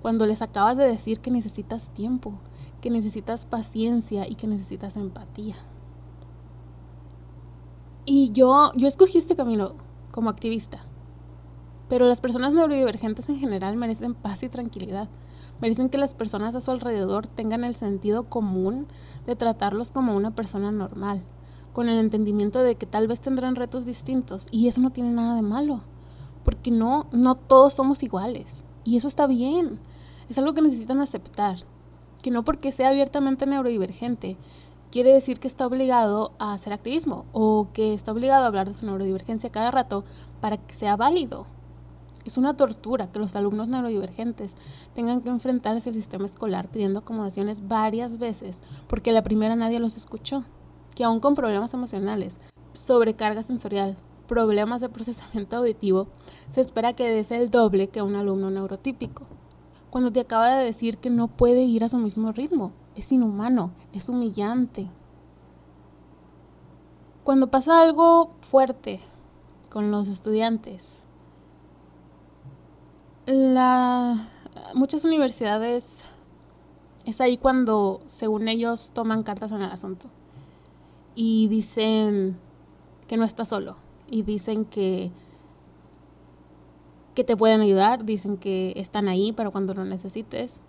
Cuando 0.00 0.24
les 0.24 0.40
acabas 0.40 0.78
de 0.78 0.88
decir 0.88 1.20
que 1.20 1.30
necesitas 1.30 1.90
tiempo, 1.90 2.32
que 2.80 2.88
necesitas 2.88 3.44
paciencia 3.44 4.26
y 4.26 4.36
que 4.36 4.46
necesitas 4.46 4.96
empatía. 4.96 5.56
Y 8.06 8.32
yo, 8.32 8.72
yo 8.74 8.88
escogí 8.88 9.18
este 9.18 9.36
camino 9.36 9.74
como 10.12 10.30
activista. 10.30 10.87
Pero 11.88 12.06
las 12.06 12.20
personas 12.20 12.52
neurodivergentes 12.52 13.28
en 13.28 13.38
general 13.38 13.76
merecen 13.76 14.14
paz 14.14 14.42
y 14.42 14.48
tranquilidad. 14.48 15.08
Merecen 15.60 15.88
que 15.88 15.98
las 15.98 16.14
personas 16.14 16.54
a 16.54 16.60
su 16.60 16.70
alrededor 16.70 17.26
tengan 17.26 17.64
el 17.64 17.74
sentido 17.74 18.24
común 18.24 18.86
de 19.26 19.36
tratarlos 19.36 19.90
como 19.90 20.14
una 20.14 20.30
persona 20.30 20.70
normal, 20.70 21.22
con 21.72 21.88
el 21.88 21.98
entendimiento 21.98 22.62
de 22.62 22.76
que 22.76 22.86
tal 22.86 23.08
vez 23.08 23.20
tendrán 23.20 23.56
retos 23.56 23.84
distintos 23.84 24.46
y 24.50 24.68
eso 24.68 24.80
no 24.80 24.90
tiene 24.90 25.10
nada 25.10 25.34
de 25.34 25.42
malo, 25.42 25.80
porque 26.44 26.70
no, 26.70 27.06
no 27.10 27.34
todos 27.34 27.74
somos 27.74 28.02
iguales 28.02 28.62
y 28.84 28.96
eso 28.96 29.08
está 29.08 29.26
bien. 29.26 29.80
Es 30.28 30.38
algo 30.38 30.54
que 30.54 30.62
necesitan 30.62 31.00
aceptar, 31.00 31.58
que 32.22 32.30
no 32.30 32.44
porque 32.44 32.70
sea 32.70 32.90
abiertamente 32.90 33.46
neurodivergente 33.46 34.36
quiere 34.90 35.12
decir 35.12 35.38
que 35.38 35.48
está 35.48 35.66
obligado 35.66 36.32
a 36.38 36.54
hacer 36.54 36.72
activismo 36.72 37.26
o 37.32 37.68
que 37.72 37.94
está 37.94 38.12
obligado 38.12 38.44
a 38.44 38.46
hablar 38.46 38.68
de 38.68 38.74
su 38.74 38.86
neurodivergencia 38.86 39.50
cada 39.50 39.70
rato 39.70 40.04
para 40.40 40.56
que 40.56 40.74
sea 40.74 40.96
válido 40.96 41.46
es 42.28 42.36
una 42.36 42.56
tortura 42.56 43.10
que 43.10 43.18
los 43.18 43.34
alumnos 43.36 43.68
neurodivergentes 43.68 44.54
tengan 44.94 45.22
que 45.22 45.30
enfrentarse 45.30 45.88
al 45.88 45.94
sistema 45.94 46.26
escolar 46.26 46.68
pidiendo 46.68 47.00
acomodaciones 47.00 47.66
varias 47.66 48.18
veces 48.18 48.60
porque 48.86 49.12
la 49.12 49.24
primera 49.24 49.56
nadie 49.56 49.80
los 49.80 49.96
escuchó. 49.96 50.44
Que 50.94 51.04
aún 51.04 51.20
con 51.20 51.34
problemas 51.34 51.72
emocionales, 51.74 52.38
sobrecarga 52.74 53.42
sensorial, 53.42 53.96
problemas 54.26 54.80
de 54.80 54.88
procesamiento 54.88 55.56
auditivo, 55.56 56.08
se 56.50 56.60
espera 56.60 56.92
que 56.92 57.08
des 57.08 57.30
el 57.30 57.50
doble 57.50 57.88
que 57.88 58.02
un 58.02 58.14
alumno 58.14 58.50
neurotípico. 58.50 59.24
Cuando 59.90 60.12
te 60.12 60.20
acaba 60.20 60.54
de 60.56 60.64
decir 60.64 60.98
que 60.98 61.08
no 61.08 61.28
puede 61.28 61.62
ir 61.62 61.82
a 61.82 61.88
su 61.88 61.96
mismo 61.96 62.32
ritmo, 62.32 62.72
es 62.94 63.10
inhumano, 63.10 63.70
es 63.94 64.10
humillante. 64.10 64.90
Cuando 67.24 67.50
pasa 67.50 67.80
algo 67.80 68.32
fuerte 68.42 69.00
con 69.70 69.90
los 69.90 70.08
estudiantes, 70.08 71.04
la, 73.28 74.26
muchas 74.74 75.04
universidades 75.04 76.02
es 77.04 77.20
ahí 77.20 77.36
cuando, 77.36 78.00
según 78.06 78.48
ellos, 78.48 78.90
toman 78.94 79.22
cartas 79.22 79.52
en 79.52 79.62
el 79.62 79.70
asunto 79.70 80.06
y 81.14 81.48
dicen 81.48 82.38
que 83.06 83.16
no 83.16 83.24
estás 83.24 83.48
solo 83.48 83.76
y 84.10 84.22
dicen 84.22 84.64
que 84.64 85.10
que 87.14 87.24
te 87.24 87.36
pueden 87.36 87.60
ayudar, 87.60 88.04
dicen 88.04 88.36
que 88.36 88.72
están 88.76 89.08
ahí 89.08 89.32
para 89.32 89.50
cuando 89.50 89.74
lo 89.74 89.84
necesites. 89.84 90.60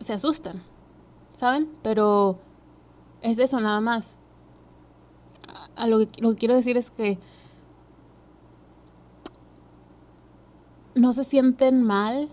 Se 0.00 0.14
asustan, 0.14 0.62
¿saben? 1.34 1.70
Pero 1.82 2.38
es 3.20 3.38
eso 3.38 3.60
nada 3.60 3.82
más. 3.82 4.16
A 5.76 5.86
lo 5.86 5.98
que, 5.98 6.08
lo 6.22 6.30
que 6.30 6.36
quiero 6.36 6.54
decir 6.54 6.78
es 6.78 6.90
que 6.90 7.18
no 11.04 11.12
se 11.12 11.24
sienten 11.24 11.82
mal 11.82 12.30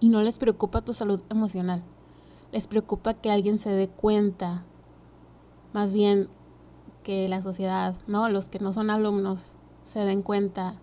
y 0.00 0.10
no 0.10 0.20
les 0.20 0.36
preocupa 0.36 0.82
tu 0.82 0.92
salud 0.92 1.20
emocional. 1.30 1.82
Les 2.52 2.66
preocupa 2.66 3.14
que 3.14 3.30
alguien 3.30 3.56
se 3.56 3.70
dé 3.70 3.88
cuenta, 3.88 4.62
más 5.72 5.94
bien 5.94 6.28
que 7.04 7.26
la 7.26 7.40
sociedad, 7.40 7.94
¿no? 8.06 8.28
Los 8.28 8.50
que 8.50 8.58
no 8.58 8.74
son 8.74 8.90
alumnos 8.90 9.40
se 9.86 10.00
den 10.00 10.20
cuenta 10.20 10.74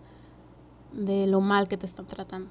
de 0.91 1.27
lo 1.27 1.39
mal 1.39 1.67
que 1.67 1.77
te 1.77 1.85
están 1.85 2.07
tratando. 2.07 2.49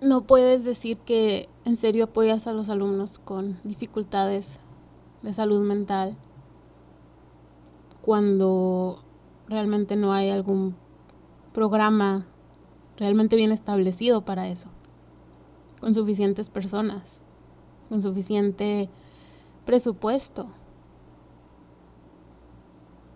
No 0.00 0.22
puedes 0.22 0.64
decir 0.64 0.96
que 0.96 1.50
en 1.66 1.76
serio 1.76 2.04
apoyas 2.04 2.46
a 2.46 2.54
los 2.54 2.70
alumnos 2.70 3.18
con 3.18 3.60
dificultades 3.62 4.58
de 5.20 5.34
salud 5.34 5.62
mental 5.66 6.16
cuando 8.00 9.04
realmente 9.50 9.96
no 9.96 10.12
hay 10.12 10.30
algún 10.30 10.76
programa 11.52 12.24
realmente 12.96 13.34
bien 13.34 13.50
establecido 13.50 14.24
para 14.24 14.48
eso, 14.48 14.68
con 15.80 15.92
suficientes 15.92 16.48
personas, 16.48 17.20
con 17.88 18.00
suficiente 18.00 18.88
presupuesto. 19.66 20.46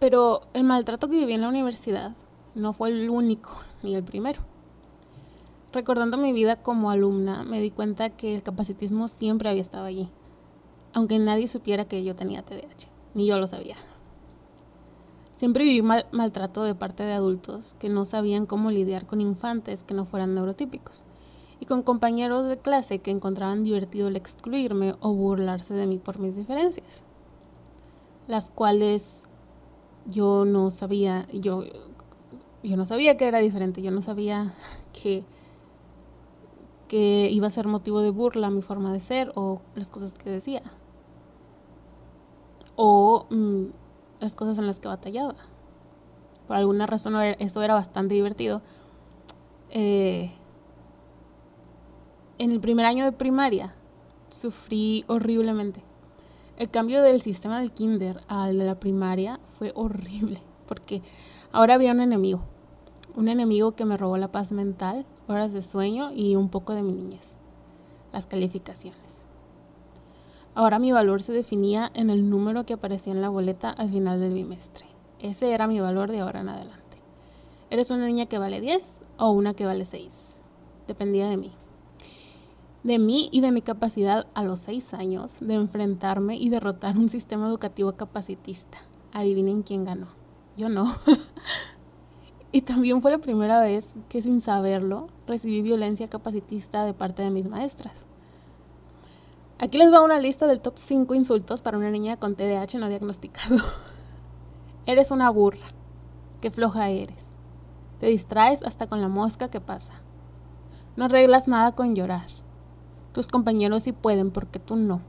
Pero 0.00 0.42
el 0.52 0.64
maltrato 0.64 1.08
que 1.08 1.16
viví 1.18 1.34
en 1.34 1.42
la 1.42 1.48
universidad 1.48 2.16
no 2.54 2.72
fue 2.72 2.88
el 2.90 3.08
único 3.08 3.52
ni 3.82 3.94
el 3.94 4.02
primero. 4.02 4.42
Recordando 5.72 6.16
mi 6.16 6.32
vida 6.32 6.56
como 6.56 6.90
alumna, 6.90 7.44
me 7.44 7.60
di 7.60 7.70
cuenta 7.70 8.10
que 8.10 8.34
el 8.34 8.42
capacitismo 8.42 9.08
siempre 9.08 9.48
había 9.48 9.62
estado 9.62 9.84
allí, 9.84 10.08
aunque 10.92 11.18
nadie 11.18 11.48
supiera 11.48 11.84
que 11.84 12.04
yo 12.04 12.14
tenía 12.14 12.42
TDAH, 12.42 12.88
ni 13.14 13.26
yo 13.26 13.38
lo 13.38 13.46
sabía. 13.46 13.76
Siempre 15.44 15.64
viví 15.64 15.82
maltrato 15.82 16.62
de 16.62 16.74
parte 16.74 17.02
de 17.02 17.12
adultos 17.12 17.76
que 17.78 17.90
no 17.90 18.06
sabían 18.06 18.46
cómo 18.46 18.70
lidiar 18.70 19.04
con 19.04 19.20
infantes 19.20 19.84
que 19.84 19.92
no 19.92 20.06
fueran 20.06 20.34
neurotípicos 20.34 21.02
y 21.60 21.66
con 21.66 21.82
compañeros 21.82 22.46
de 22.46 22.56
clase 22.56 23.00
que 23.00 23.10
encontraban 23.10 23.62
divertido 23.62 24.08
el 24.08 24.16
excluirme 24.16 24.94
o 25.00 25.12
burlarse 25.12 25.74
de 25.74 25.86
mí 25.86 25.98
por 25.98 26.18
mis 26.18 26.34
diferencias, 26.34 27.02
las 28.26 28.50
cuales 28.50 29.26
yo 30.06 30.46
no 30.46 30.70
sabía, 30.70 31.28
yo, 31.30 31.64
yo 32.62 32.78
no 32.78 32.86
sabía 32.86 33.18
que 33.18 33.28
era 33.28 33.40
diferente, 33.40 33.82
yo 33.82 33.90
no 33.90 34.00
sabía 34.00 34.54
que, 34.94 35.26
que 36.88 37.28
iba 37.30 37.48
a 37.48 37.50
ser 37.50 37.66
motivo 37.66 38.00
de 38.00 38.08
burla 38.08 38.48
mi 38.48 38.62
forma 38.62 38.94
de 38.94 39.00
ser 39.00 39.30
o 39.34 39.60
las 39.74 39.90
cosas 39.90 40.14
que 40.14 40.30
decía. 40.30 40.62
O 42.76 43.26
mm, 43.28 43.83
las 44.24 44.34
cosas 44.34 44.58
en 44.58 44.66
las 44.66 44.80
que 44.80 44.88
batallaba. 44.88 45.36
Por 46.48 46.56
alguna 46.56 46.86
razón 46.86 47.14
eso 47.38 47.62
era 47.62 47.74
bastante 47.74 48.14
divertido. 48.14 48.62
Eh, 49.70 50.32
en 52.38 52.50
el 52.50 52.60
primer 52.60 52.86
año 52.86 53.04
de 53.04 53.12
primaria 53.12 53.74
sufrí 54.30 55.04
horriblemente. 55.08 55.82
El 56.56 56.70
cambio 56.70 57.02
del 57.02 57.20
sistema 57.20 57.60
del 57.60 57.72
kinder 57.72 58.22
al 58.28 58.58
de 58.58 58.64
la 58.64 58.80
primaria 58.80 59.40
fue 59.58 59.72
horrible, 59.74 60.40
porque 60.66 61.02
ahora 61.52 61.74
había 61.74 61.92
un 61.92 62.00
enemigo, 62.00 62.40
un 63.16 63.28
enemigo 63.28 63.72
que 63.72 63.84
me 63.84 63.96
robó 63.96 64.16
la 64.16 64.32
paz 64.32 64.52
mental, 64.52 65.04
horas 65.28 65.52
de 65.52 65.62
sueño 65.62 66.12
y 66.12 66.36
un 66.36 66.48
poco 66.48 66.74
de 66.74 66.82
mi 66.82 66.92
niñez, 66.92 67.36
las 68.12 68.26
calificaciones. 68.26 69.13
Ahora 70.56 70.78
mi 70.78 70.92
valor 70.92 71.20
se 71.20 71.32
definía 71.32 71.90
en 71.94 72.10
el 72.10 72.30
número 72.30 72.64
que 72.64 72.74
aparecía 72.74 73.12
en 73.12 73.20
la 73.20 73.28
boleta 73.28 73.70
al 73.70 73.90
final 73.90 74.20
del 74.20 74.34
bimestre. 74.34 74.86
Ese 75.18 75.52
era 75.52 75.66
mi 75.66 75.80
valor 75.80 76.12
de 76.12 76.20
ahora 76.20 76.42
en 76.42 76.48
adelante. 76.48 76.98
¿Eres 77.70 77.90
una 77.90 78.06
niña 78.06 78.26
que 78.26 78.38
vale 78.38 78.60
10 78.60 79.02
o 79.18 79.30
una 79.30 79.54
que 79.54 79.66
vale 79.66 79.84
6? 79.84 80.38
Dependía 80.86 81.28
de 81.28 81.36
mí. 81.36 81.52
de 82.84 82.98
mí 82.98 83.30
y 83.32 83.40
de 83.40 83.50
mi 83.50 83.62
capacidad 83.62 84.26
a 84.34 84.44
los 84.44 84.60
seis 84.60 84.92
años 84.92 85.38
de 85.40 85.54
enfrentarme 85.54 86.36
y 86.36 86.50
derrotar 86.50 86.98
un 86.98 87.08
sistema 87.08 87.48
educativo 87.48 87.92
capacitista. 87.92 88.78
Adivinen 89.12 89.62
quién 89.62 89.84
ganó. 89.84 90.08
Yo 90.56 90.68
no. 90.68 90.94
y 92.52 92.60
también 92.60 93.00
fue 93.02 93.10
la 93.10 93.18
primera 93.18 93.60
vez 93.60 93.94
que 94.08 94.22
sin 94.22 94.40
saberlo 94.40 95.08
recibí 95.26 95.62
violencia 95.62 96.08
capacitista 96.08 96.84
de 96.84 96.94
parte 96.94 97.22
de 97.22 97.30
mis 97.30 97.48
maestras. 97.48 98.06
Aquí 99.64 99.78
les 99.78 99.90
va 99.90 100.02
una 100.02 100.20
lista 100.20 100.46
del 100.46 100.60
top 100.60 100.74
5 100.76 101.14
insultos 101.14 101.62
para 101.62 101.78
una 101.78 101.88
niña 101.88 102.18
con 102.18 102.34
TDAH 102.34 102.78
no 102.78 102.90
diagnosticado. 102.90 103.56
eres 104.86 105.10
una 105.10 105.30
burra. 105.30 105.66
Qué 106.42 106.50
floja 106.50 106.90
eres. 106.90 107.24
Te 107.98 108.08
distraes 108.08 108.62
hasta 108.62 108.88
con 108.88 109.00
la 109.00 109.08
mosca 109.08 109.48
que 109.48 109.62
pasa. 109.62 109.94
No 110.96 111.06
arreglas 111.06 111.48
nada 111.48 111.72
con 111.72 111.96
llorar. 111.96 112.26
Tus 113.14 113.28
compañeros 113.28 113.84
sí 113.84 113.92
pueden 113.92 114.32
porque 114.32 114.58
tú 114.58 114.76
no. 114.76 115.00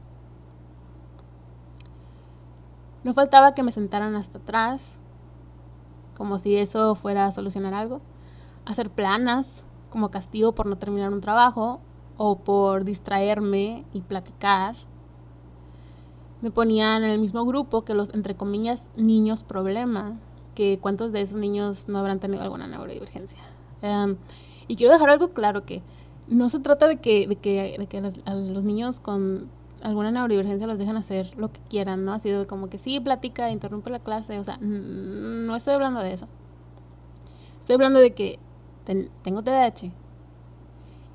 No 3.04 3.12
faltaba 3.12 3.54
que 3.54 3.62
me 3.62 3.72
sentaran 3.72 4.16
hasta 4.16 4.38
atrás, 4.38 4.96
como 6.16 6.38
si 6.38 6.56
eso 6.56 6.94
fuera 6.94 7.26
a 7.26 7.32
solucionar 7.32 7.74
algo. 7.74 8.00
Hacer 8.64 8.88
planas, 8.88 9.64
como 9.90 10.10
castigo 10.10 10.54
por 10.54 10.64
no 10.64 10.78
terminar 10.78 11.12
un 11.12 11.20
trabajo 11.20 11.82
o 12.16 12.36
por 12.36 12.84
distraerme 12.84 13.84
y 13.92 14.00
platicar. 14.00 14.76
Me 16.42 16.50
ponían 16.50 17.04
en 17.04 17.10
el 17.10 17.18
mismo 17.18 17.44
grupo 17.44 17.84
que 17.84 17.94
los, 17.94 18.14
entre 18.14 18.34
comillas, 18.34 18.88
niños 18.96 19.42
problema, 19.42 20.18
que 20.54 20.78
cuántos 20.80 21.12
de 21.12 21.20
esos 21.22 21.38
niños 21.38 21.88
no 21.88 21.98
habrán 21.98 22.20
tenido 22.20 22.42
alguna 22.42 22.66
neurodivergencia. 22.66 23.38
Em, 23.82 24.16
y 24.68 24.76
quiero 24.76 24.92
dejar 24.92 25.10
algo 25.10 25.30
claro 25.30 25.64
que 25.64 25.82
no 26.28 26.48
se 26.48 26.60
trata 26.60 26.88
de 26.88 26.96
que, 26.96 27.26
de 27.26 27.36
que, 27.36 27.76
de 27.78 27.86
que 27.86 28.00
los, 28.00 28.14
a 28.24 28.34
los 28.34 28.64
niños 28.64 29.00
con 29.00 29.48
alguna 29.82 30.10
neurodivergencia 30.10 30.66
los 30.66 30.78
dejan 30.78 30.96
hacer 30.96 31.36
lo 31.36 31.52
que 31.52 31.60
quieran, 31.68 32.04
¿no? 32.04 32.12
Ha 32.12 32.18
sido 32.18 32.46
como 32.46 32.68
que 32.68 32.78
sí, 32.78 32.98
platica, 33.00 33.50
interrumpe 33.50 33.90
la 33.90 34.00
clase, 34.00 34.38
o 34.38 34.44
sea, 34.44 34.58
no 34.58 35.54
estoy 35.54 35.74
hablando 35.74 36.00
de 36.00 36.12
eso. 36.12 36.26
Estoy 37.60 37.74
hablando 37.74 38.00
de 38.00 38.12
que 38.12 38.38
tengo 39.22 39.42
TDAH 39.42 39.92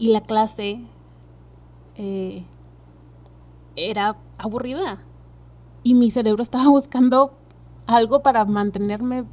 y 0.01 0.08
la 0.08 0.22
clase 0.22 0.81
eh, 1.96 2.43
era 3.75 4.17
aburrida 4.39 4.98
y 5.84 5.93
mi 5.93 6.10
cerebro 6.10 6.41
estaba 6.41 6.67
buscando 6.70 7.34
algo 7.86 8.24
para 8.24 8.43
mantenerme 8.46 9.25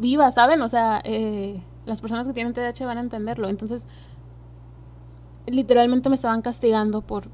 viva, 0.00 0.30
¿saben? 0.30 0.62
O 0.62 0.68
sea, 0.68 1.02
eh, 1.04 1.62
las 1.84 2.00
personas 2.00 2.26
que 2.26 2.32
tienen 2.32 2.54
TDAH 2.54 2.86
van 2.86 2.96
a 2.96 3.02
entenderlo. 3.02 3.50
Entonces, 3.50 3.86
literalmente 5.46 6.08
me 6.08 6.14
estaban 6.14 6.40
castigando 6.40 7.02
por, 7.02 7.24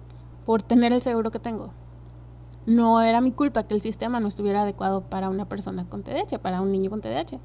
por 0.47 0.63
tener 0.63 0.93
el 0.93 1.03
seguro 1.03 1.31
que 1.31 1.39
tengo. 1.39 1.71
No 2.67 3.01
era 3.01 3.21
mi 3.21 3.31
culpa 3.31 3.63
que 3.63 3.75
el 3.75 3.81
sistema 3.81 4.19
no 4.19 4.27
estuviera 4.27 4.63
adecuado 4.63 5.03
para 5.03 5.29
una 5.29 5.45
persona 5.45 5.87
con 5.89 6.03
TDAH, 6.03 6.41
para 6.41 6.63
un 6.63 6.73
niño 6.73 6.91
con 6.91 7.01
TDAH. 7.01 7.39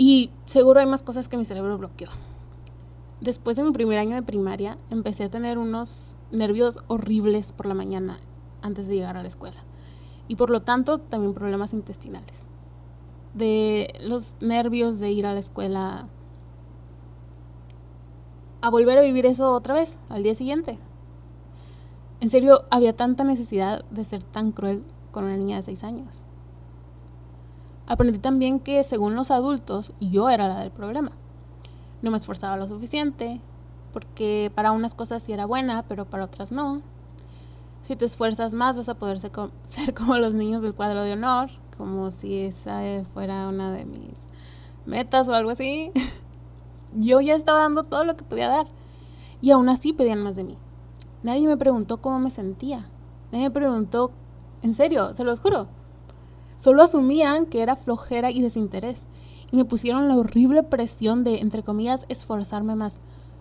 Y 0.00 0.30
seguro 0.46 0.78
hay 0.78 0.86
más 0.86 1.02
cosas 1.02 1.26
que 1.26 1.36
mi 1.36 1.44
cerebro 1.44 1.76
bloqueó. 1.76 2.08
Después 3.20 3.56
de 3.56 3.64
mi 3.64 3.72
primer 3.72 3.98
año 3.98 4.14
de 4.14 4.22
primaria, 4.22 4.78
empecé 4.90 5.24
a 5.24 5.28
tener 5.28 5.58
unos 5.58 6.14
nervios 6.30 6.78
horribles 6.86 7.52
por 7.52 7.66
la 7.66 7.74
mañana 7.74 8.20
antes 8.62 8.86
de 8.86 8.94
llegar 8.94 9.16
a 9.16 9.22
la 9.22 9.28
escuela. 9.28 9.64
Y 10.28 10.36
por 10.36 10.50
lo 10.50 10.62
tanto, 10.62 10.98
también 10.98 11.34
problemas 11.34 11.72
intestinales 11.72 12.48
de 13.34 13.92
los 14.00 14.36
nervios 14.40 15.00
de 15.00 15.10
ir 15.10 15.26
a 15.26 15.34
la 15.34 15.40
escuela 15.40 16.08
a 18.60 18.70
volver 18.70 18.98
a 18.98 19.02
vivir 19.02 19.26
eso 19.26 19.52
otra 19.52 19.74
vez 19.74 19.98
al 20.08 20.22
día 20.22 20.36
siguiente. 20.36 20.78
En 22.20 22.30
serio, 22.30 22.64
había 22.70 22.94
tanta 22.94 23.24
necesidad 23.24 23.84
de 23.90 24.04
ser 24.04 24.22
tan 24.22 24.52
cruel 24.52 24.84
con 25.10 25.24
una 25.24 25.36
niña 25.36 25.56
de 25.56 25.62
6 25.62 25.82
años. 25.82 26.22
Aprendí 27.88 28.18
también 28.18 28.60
que 28.60 28.84
según 28.84 29.14
los 29.16 29.30
adultos, 29.30 29.94
yo 29.98 30.28
era 30.28 30.46
la 30.46 30.60
del 30.60 30.70
problema. 30.70 31.12
No 32.02 32.10
me 32.10 32.18
esforzaba 32.18 32.58
lo 32.58 32.66
suficiente, 32.66 33.40
porque 33.94 34.52
para 34.54 34.72
unas 34.72 34.94
cosas 34.94 35.22
sí 35.22 35.32
era 35.32 35.46
buena, 35.46 35.84
pero 35.88 36.04
para 36.04 36.24
otras 36.24 36.52
no. 36.52 36.82
Si 37.80 37.96
te 37.96 38.04
esfuerzas 38.04 38.52
más 38.52 38.76
vas 38.76 38.90
a 38.90 38.98
poder 38.98 39.18
ser 39.64 39.94
como 39.94 40.18
los 40.18 40.34
niños 40.34 40.60
del 40.60 40.74
cuadro 40.74 41.02
de 41.02 41.14
honor, 41.14 41.48
como 41.78 42.10
si 42.10 42.40
esa 42.40 42.82
fuera 43.14 43.48
una 43.48 43.72
de 43.72 43.86
mis 43.86 44.18
metas 44.84 45.26
o 45.26 45.34
algo 45.34 45.50
así. 45.50 45.90
Yo 46.94 47.22
ya 47.22 47.36
estaba 47.36 47.60
dando 47.60 47.84
todo 47.84 48.04
lo 48.04 48.16
que 48.16 48.24
podía 48.24 48.48
dar 48.48 48.66
y 49.40 49.50
aún 49.50 49.70
así 49.70 49.94
pedían 49.94 50.22
más 50.22 50.36
de 50.36 50.44
mí. 50.44 50.58
Nadie 51.22 51.46
me 51.46 51.56
preguntó 51.56 52.02
cómo 52.02 52.18
me 52.18 52.30
sentía. 52.30 52.86
Nadie 53.32 53.44
me 53.44 53.50
preguntó, 53.50 54.10
en 54.62 54.74
serio, 54.74 55.14
se 55.14 55.24
los 55.24 55.40
juro. 55.40 55.68
Solo 56.58 56.82
asumían 56.82 57.46
que 57.46 57.62
era 57.62 57.76
flojera 57.76 58.30
y 58.30 58.42
desinterés 58.42 59.06
y 59.50 59.56
me 59.56 59.64
pusieron 59.64 60.08
la 60.08 60.16
horrible 60.16 60.62
presión 60.62 61.24
de, 61.24 61.38
entre 61.38 61.62
comillas, 61.62 62.04
esforzarme 62.08 62.74
más. 62.74 63.00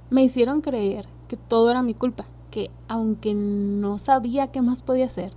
Me 0.10 0.24
hicieron 0.24 0.62
creer 0.62 1.06
que 1.28 1.36
todo 1.36 1.70
era 1.70 1.82
mi 1.82 1.94
culpa, 1.94 2.26
que 2.52 2.72
aunque 2.88 3.34
no 3.34 3.98
sabía 3.98 4.48
qué 4.48 4.62
más 4.62 4.84
podía 4.84 5.06
hacer, 5.06 5.34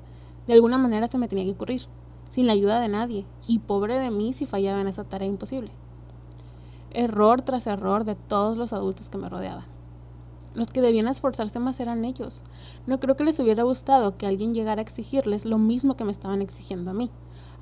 de 0.46 0.52
alguna 0.54 0.78
manera 0.78 1.08
se 1.08 1.18
me 1.18 1.26
tenía 1.26 1.44
que 1.44 1.52
ocurrir 1.52 1.86
sin 2.30 2.46
la 2.46 2.52
ayuda 2.52 2.80
de 2.80 2.88
nadie, 2.88 3.26
y 3.46 3.58
pobre 3.58 3.98
de 3.98 4.10
mí 4.10 4.32
si 4.32 4.46
fallaba 4.46 4.80
en 4.80 4.86
esa 4.86 5.04
tarea 5.04 5.28
imposible. 5.28 5.72
Error 6.92 7.42
tras 7.42 7.66
error 7.66 8.04
de 8.04 8.14
todos 8.14 8.56
los 8.56 8.72
adultos 8.72 9.10
que 9.10 9.18
me 9.18 9.28
rodeaban. 9.28 9.64
Los 10.54 10.72
que 10.72 10.80
debían 10.80 11.08
esforzarse 11.08 11.58
más 11.58 11.78
eran 11.78 12.04
ellos. 12.04 12.42
No 12.86 12.98
creo 12.98 13.16
que 13.16 13.24
les 13.24 13.38
hubiera 13.38 13.62
gustado 13.62 14.16
que 14.16 14.26
alguien 14.26 14.54
llegara 14.54 14.80
a 14.80 14.82
exigirles 14.82 15.44
lo 15.44 15.58
mismo 15.58 15.96
que 15.96 16.04
me 16.04 16.10
estaban 16.10 16.42
exigiendo 16.42 16.90
a 16.90 16.94
mí, 16.94 17.10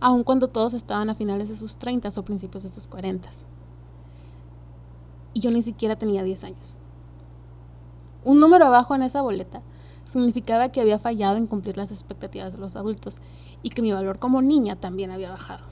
aun 0.00 0.24
cuando 0.24 0.48
todos 0.48 0.74
estaban 0.74 1.10
a 1.10 1.14
finales 1.14 1.48
de 1.48 1.56
sus 1.56 1.76
30 1.76 2.08
o 2.16 2.22
principios 2.22 2.62
de 2.62 2.68
sus 2.68 2.86
40. 2.86 3.28
Y 5.34 5.40
yo 5.40 5.50
ni 5.50 5.62
siquiera 5.62 5.96
tenía 5.96 6.22
10 6.22 6.44
años. 6.44 6.76
Un 8.24 8.40
número 8.40 8.66
abajo 8.66 8.94
en 8.94 9.02
esa 9.02 9.22
boleta 9.22 9.62
significaba 10.04 10.70
que 10.70 10.80
había 10.80 10.98
fallado 10.98 11.36
en 11.36 11.46
cumplir 11.46 11.76
las 11.76 11.92
expectativas 11.92 12.54
de 12.54 12.58
los 12.58 12.76
adultos 12.76 13.18
y 13.62 13.70
que 13.70 13.82
mi 13.82 13.92
valor 13.92 14.18
como 14.18 14.42
niña 14.42 14.76
también 14.76 15.10
había 15.10 15.30
bajado. 15.30 15.64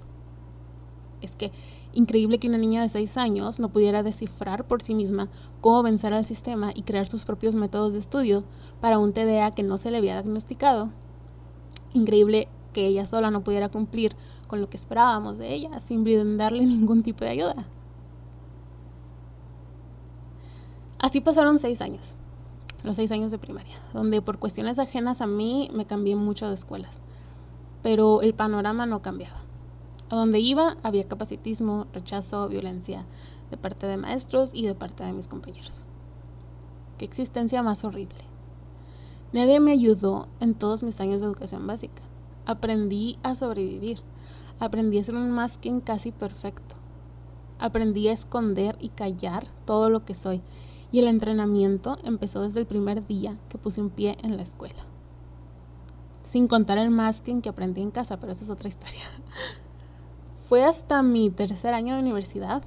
Es 1.21 1.33
que 1.33 1.53
increíble 1.93 2.39
que 2.39 2.49
una 2.49 2.59
niña 2.59 2.83
de 2.83 2.89
6 2.89 3.17
años 3.17 3.59
no 3.59 3.71
pudiera 3.71 4.03
descifrar 4.03 4.67
por 4.67 4.83
sí 4.83 4.95
misma 4.95 5.29
cómo 5.61 5.83
vencer 5.83 6.13
al 6.13 6.27
sistema 6.27 6.71
y 6.75 6.83
crear 6.83 7.07
sus 7.07 7.25
propios 7.25 7.55
métodos 7.55 7.93
de 7.93 7.99
estudio 7.99 8.45
para 8.81 8.99
un 8.99 9.13
TDA 9.13 9.55
que 9.55 9.63
no 9.63 9.79
se 9.79 9.91
le 9.91 9.99
había 9.99 10.15
diagnosticado. 10.15 10.91
Increíble 11.95 12.49
que 12.77 12.87
ella 12.87 13.07
sola 13.07 13.31
no 13.31 13.41
pudiera 13.41 13.71
cumplir 13.71 14.15
con 14.49 14.61
lo 14.61 14.69
que 14.69 14.77
esperábamos 14.77 15.39
de 15.39 15.55
ella 15.55 15.81
sin 15.81 16.05
brindarle 16.05 16.67
ningún 16.67 17.03
tipo 17.03 17.25
de 17.25 17.31
ayuda. 17.31 17.65
Así 20.99 21.23
pasaron 21.23 21.59
seis 21.59 21.81
años, 21.81 22.15
los 22.85 22.97
seis 22.97 23.11
años 23.13 23.31
de 23.31 23.39
primaria, 23.39 23.81
donde 23.95 24.21
por 24.21 24.39
cuestiones 24.39 24.79
ajenas 24.79 25.23
a 25.23 25.27
mí 25.27 25.71
me 25.73 25.87
cambié 25.87 26.17
mucho 26.17 26.49
de 26.49 26.55
escuelas 26.55 27.01
pero 27.87 28.21
el 28.21 28.35
panorama 28.35 28.85
no 28.85 29.01
cambiaba. 29.01 29.37
A 30.11 30.17
donde 30.17 30.41
iba 30.41 30.77
había 30.83 31.05
capacitismo, 31.05 31.87
rechazo, 31.93 32.49
violencia 32.49 33.07
de 33.49 33.57
parte 33.57 33.87
de 33.87 33.97
maestros 33.97 34.51
y 34.53 34.67
de 34.67 34.75
parte 34.75 35.05
de 35.05 35.13
mis 35.13 35.29
compañeros. 35.29 35.87
Qué 36.99 37.05
existencia 37.05 37.63
más 37.63 37.85
horrible. 37.85 38.25
Nadie 39.33 39.61
me 39.61 39.71
ayudó 39.71 40.27
en 40.41 40.55
todos 40.55 40.83
mis 40.83 40.99
años 40.99 41.21
de 41.21 41.29
educación 41.29 41.65
básica. 41.65 42.03
Aprendí 42.47 43.19
a 43.23 43.35
sobrevivir. 43.35 44.01
Aprendí 44.59 44.99
a 44.99 45.05
ser 45.05 45.17
un 45.17 45.31
masking 45.31 45.81
casi 45.81 46.13
perfecto. 46.13 46.77
Aprendí 47.59 48.09
a 48.09 48.13
esconder 48.13 48.77
y 48.81 48.89
callar 48.89 49.47
todo 49.67 49.91
lo 49.91 50.05
que 50.05 50.15
soy. 50.15 50.41
Y 50.91 51.01
el 51.01 51.09
entrenamiento 51.09 51.99
empezó 52.05 52.43
desde 52.43 52.61
el 52.61 52.67
primer 52.67 53.07
día 53.07 53.37
que 53.49 53.59
puse 53.59 53.81
un 53.83 53.91
pie 53.91 54.17
en 54.23 54.37
la 54.37 54.43
escuela 54.43 54.83
sin 56.27 56.49
contar 56.49 56.77
el 56.77 56.91
masking 56.91 57.41
que 57.41 57.49
aprendí 57.49 57.81
en 57.81 57.91
casa, 57.91 58.19
pero 58.19 58.33
esa 58.33 58.45
es 58.45 58.51
otra 58.51 58.69
historia. 58.69 59.01
Fue 60.49 60.65
hasta 60.65 61.03
mi 61.03 61.31
tercer 61.31 61.73
año 61.73 61.95
de 61.95 62.03
universidad 62.03 62.63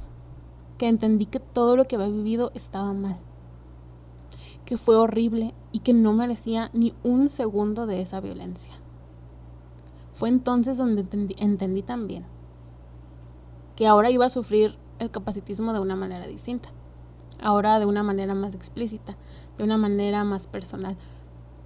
que 0.78 0.88
entendí 0.88 1.26
que 1.26 1.39
todo 1.39 1.76
lo 1.76 1.86
que 1.86 1.96
había 1.96 2.08
vivido 2.08 2.52
estaba 2.56 2.94
mal, 2.94 3.18
que 4.63 4.78
fue 4.78 4.96
horrible 4.96 5.54
y 5.74 5.80
que 5.80 5.94
no 5.94 6.13
merecía 6.13 6.70
ni 6.74 6.94
un 7.04 7.28
segundo 7.28 7.86
de 7.86 8.02
esa 8.02 8.22
violencia. 8.22 8.72
Fue 10.19 10.27
entonces 10.27 10.77
donde 10.77 10.99
entendí, 10.99 11.34
entendí 11.39 11.82
también 11.82 12.25
que 13.77 13.88
ahora 13.88 14.10
iba 14.10 14.25
a 14.25 14.29
sufrir 14.29 14.75
el 14.99 15.12
capacitismo 15.12 15.71
de 15.71 15.79
una 15.79 15.95
manera 15.95 16.27
distinta, 16.27 16.71
ahora 17.41 17.79
de 17.79 17.86
una 17.86 18.03
manera 18.03 18.36
más 18.36 18.53
explícita, 18.53 19.15
de 19.58 19.63
una 19.63 19.77
manera 19.77 20.25
más 20.25 20.45
personal, 20.45 20.97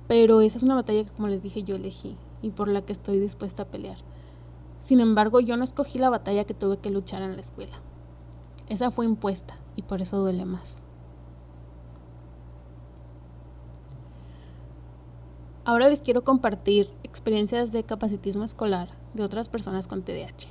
pero 0.08 0.40
esa 0.42 0.60
es 0.60 0.64
una 0.64 0.76
batalla 0.76 1.04
que, 1.04 1.10
como 1.10 1.30
les 1.30 1.42
dije, 1.42 1.64
yo 1.64 1.78
elegí 1.78 2.16
y 2.44 2.52
por 2.52 2.68
la 2.68 2.84
que 2.84 2.92
estoy 2.92 3.18
dispuesta 3.18 3.64
a 3.64 3.72
pelear. 3.72 3.98
Sin 4.80 5.00
embargo, 5.00 5.40
yo 5.40 5.58
no 5.58 5.64
escogí 5.64 5.98
la 5.98 6.12
batalla 6.12 6.44
que 6.44 6.54
tuve 6.54 6.78
que 6.78 6.92
luchar 6.92 7.24
en 7.24 7.34
la 7.34 7.42
escuela. 7.42 7.80
Esa 8.70 8.92
fue 8.92 9.06
impuesta 9.06 9.58
y 9.76 9.82
por 9.82 10.04
eso 10.04 10.20
duele 10.20 10.46
más. 10.46 10.83
Ahora 15.66 15.88
les 15.88 16.02
quiero 16.02 16.26
compartir 16.26 16.90
experiencias 17.04 17.72
de 17.72 17.84
capacitismo 17.84 18.44
escolar 18.44 18.90
de 19.14 19.24
otras 19.24 19.48
personas 19.48 19.88
con 19.88 20.02
TDAH. 20.02 20.50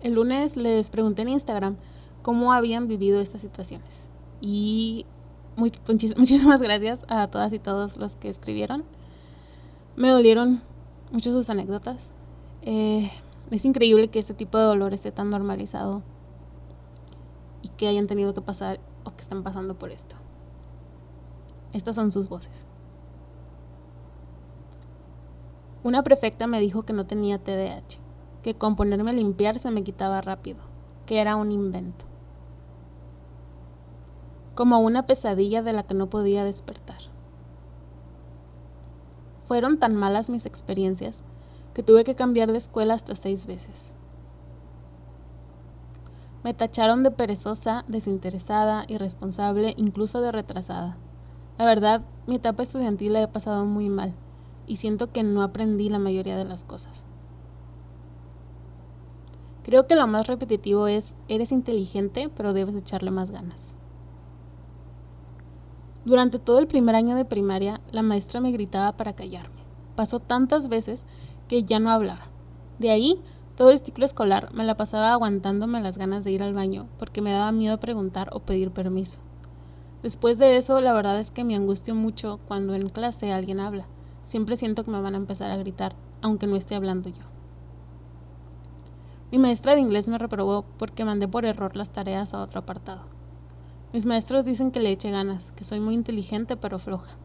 El 0.00 0.14
lunes 0.14 0.56
les 0.56 0.88
pregunté 0.88 1.22
en 1.22 1.28
Instagram 1.28 1.76
cómo 2.22 2.54
habían 2.54 2.88
vivido 2.88 3.20
estas 3.20 3.42
situaciones. 3.42 4.08
Y 4.40 5.04
muchísimas 5.56 6.62
gracias 6.62 7.04
a 7.08 7.28
todas 7.28 7.52
y 7.52 7.58
todos 7.58 7.98
los 7.98 8.16
que 8.16 8.30
escribieron. 8.30 8.84
Me 9.94 10.08
dolieron 10.08 10.62
mucho 11.10 11.32
sus 11.32 11.50
anécdotas. 11.50 12.10
Eh, 12.62 13.10
es 13.50 13.64
increíble 13.66 14.08
que 14.08 14.20
este 14.20 14.32
tipo 14.32 14.56
de 14.56 14.64
dolor 14.64 14.94
esté 14.94 15.12
tan 15.12 15.28
normalizado 15.28 16.02
y 17.60 17.68
que 17.68 17.88
hayan 17.88 18.06
tenido 18.06 18.32
que 18.32 18.40
pasar 18.40 18.80
o 19.04 19.14
que 19.14 19.20
están 19.20 19.42
pasando 19.42 19.74
por 19.74 19.90
esto. 19.90 20.16
Estas 21.74 21.96
son 21.96 22.10
sus 22.10 22.26
voces. 22.30 22.64
Una 25.82 26.02
prefecta 26.02 26.46
me 26.46 26.60
dijo 26.60 26.82
que 26.82 26.92
no 26.92 27.06
tenía 27.06 27.38
TDAH, 27.38 27.98
que 28.42 28.54
con 28.54 28.76
ponerme 28.76 29.12
a 29.12 29.14
limpiar 29.14 29.58
se 29.58 29.70
me 29.70 29.82
quitaba 29.82 30.20
rápido, 30.20 30.58
que 31.06 31.20
era 31.20 31.36
un 31.36 31.52
invento. 31.52 32.04
Como 34.54 34.78
una 34.80 35.06
pesadilla 35.06 35.62
de 35.62 35.72
la 35.72 35.84
que 35.84 35.94
no 35.94 36.10
podía 36.10 36.44
despertar. 36.44 36.98
Fueron 39.46 39.78
tan 39.78 39.94
malas 39.94 40.28
mis 40.28 40.44
experiencias 40.44 41.24
que 41.72 41.82
tuve 41.82 42.04
que 42.04 42.14
cambiar 42.14 42.52
de 42.52 42.58
escuela 42.58 42.92
hasta 42.92 43.14
seis 43.14 43.46
veces. 43.46 43.94
Me 46.44 46.52
tacharon 46.52 47.02
de 47.02 47.10
perezosa, 47.10 47.84
desinteresada, 47.88 48.84
irresponsable, 48.86 49.72
incluso 49.78 50.20
de 50.20 50.30
retrasada. 50.30 50.98
La 51.56 51.64
verdad, 51.64 52.02
mi 52.26 52.36
etapa 52.36 52.62
estudiantil 52.62 53.14
la 53.14 53.22
he 53.22 53.28
pasado 53.28 53.64
muy 53.64 53.88
mal 53.88 54.12
y 54.70 54.76
siento 54.76 55.10
que 55.10 55.24
no 55.24 55.42
aprendí 55.42 55.88
la 55.88 55.98
mayoría 55.98 56.36
de 56.36 56.44
las 56.44 56.62
cosas. 56.62 57.04
Creo 59.64 59.88
que 59.88 59.96
lo 59.96 60.06
más 60.06 60.28
repetitivo 60.28 60.86
es, 60.86 61.16
eres 61.26 61.50
inteligente, 61.50 62.30
pero 62.36 62.52
debes 62.52 62.76
echarle 62.76 63.10
más 63.10 63.32
ganas. 63.32 63.74
Durante 66.04 66.38
todo 66.38 66.60
el 66.60 66.68
primer 66.68 66.94
año 66.94 67.16
de 67.16 67.24
primaria, 67.24 67.80
la 67.90 68.02
maestra 68.02 68.40
me 68.40 68.52
gritaba 68.52 68.96
para 68.96 69.14
callarme. 69.14 69.60
Pasó 69.96 70.20
tantas 70.20 70.68
veces 70.68 71.04
que 71.48 71.64
ya 71.64 71.80
no 71.80 71.90
hablaba. 71.90 72.28
De 72.78 72.92
ahí, 72.92 73.20
todo 73.56 73.70
el 73.70 73.80
ciclo 73.80 74.04
escolar 74.04 74.54
me 74.54 74.62
la 74.62 74.76
pasaba 74.76 75.12
aguantándome 75.12 75.80
las 75.80 75.98
ganas 75.98 76.22
de 76.22 76.30
ir 76.30 76.44
al 76.44 76.54
baño 76.54 76.86
porque 76.96 77.22
me 77.22 77.32
daba 77.32 77.50
miedo 77.50 77.80
preguntar 77.80 78.30
o 78.32 78.38
pedir 78.38 78.70
permiso. 78.70 79.18
Después 80.04 80.38
de 80.38 80.56
eso, 80.56 80.80
la 80.80 80.92
verdad 80.92 81.18
es 81.18 81.32
que 81.32 81.42
me 81.42 81.56
angustio 81.56 81.96
mucho 81.96 82.38
cuando 82.46 82.74
en 82.74 82.88
clase 82.88 83.32
alguien 83.32 83.58
habla 83.58 83.88
Siempre 84.30 84.56
siento 84.56 84.84
que 84.84 84.92
me 84.92 85.00
van 85.00 85.14
a 85.14 85.16
empezar 85.16 85.50
a 85.50 85.56
gritar, 85.56 85.96
aunque 86.22 86.46
no 86.46 86.54
esté 86.54 86.76
hablando 86.76 87.08
yo. 87.08 87.24
Mi 89.32 89.38
maestra 89.38 89.74
de 89.74 89.80
inglés 89.80 90.06
me 90.06 90.18
reprobó 90.18 90.64
porque 90.78 91.04
mandé 91.04 91.26
por 91.26 91.44
error 91.44 91.74
las 91.74 91.90
tareas 91.90 92.32
a 92.32 92.40
otro 92.40 92.60
apartado. 92.60 93.00
Mis 93.92 94.06
maestros 94.06 94.44
dicen 94.44 94.70
que 94.70 94.78
le 94.78 94.92
eche 94.92 95.10
ganas, 95.10 95.50
que 95.56 95.64
soy 95.64 95.80
muy 95.80 95.94
inteligente 95.94 96.56
pero 96.56 96.78
floja. 96.78 97.16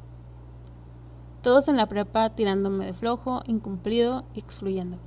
Todos 1.44 1.68
en 1.68 1.78
la 1.78 1.86
prepa 1.86 2.32
tirándome 2.32 2.88
de 2.88 2.94
flojo, 2.94 3.44
incumplido 3.46 4.24
y 4.34 4.40
excluyéndome. 4.40 5.04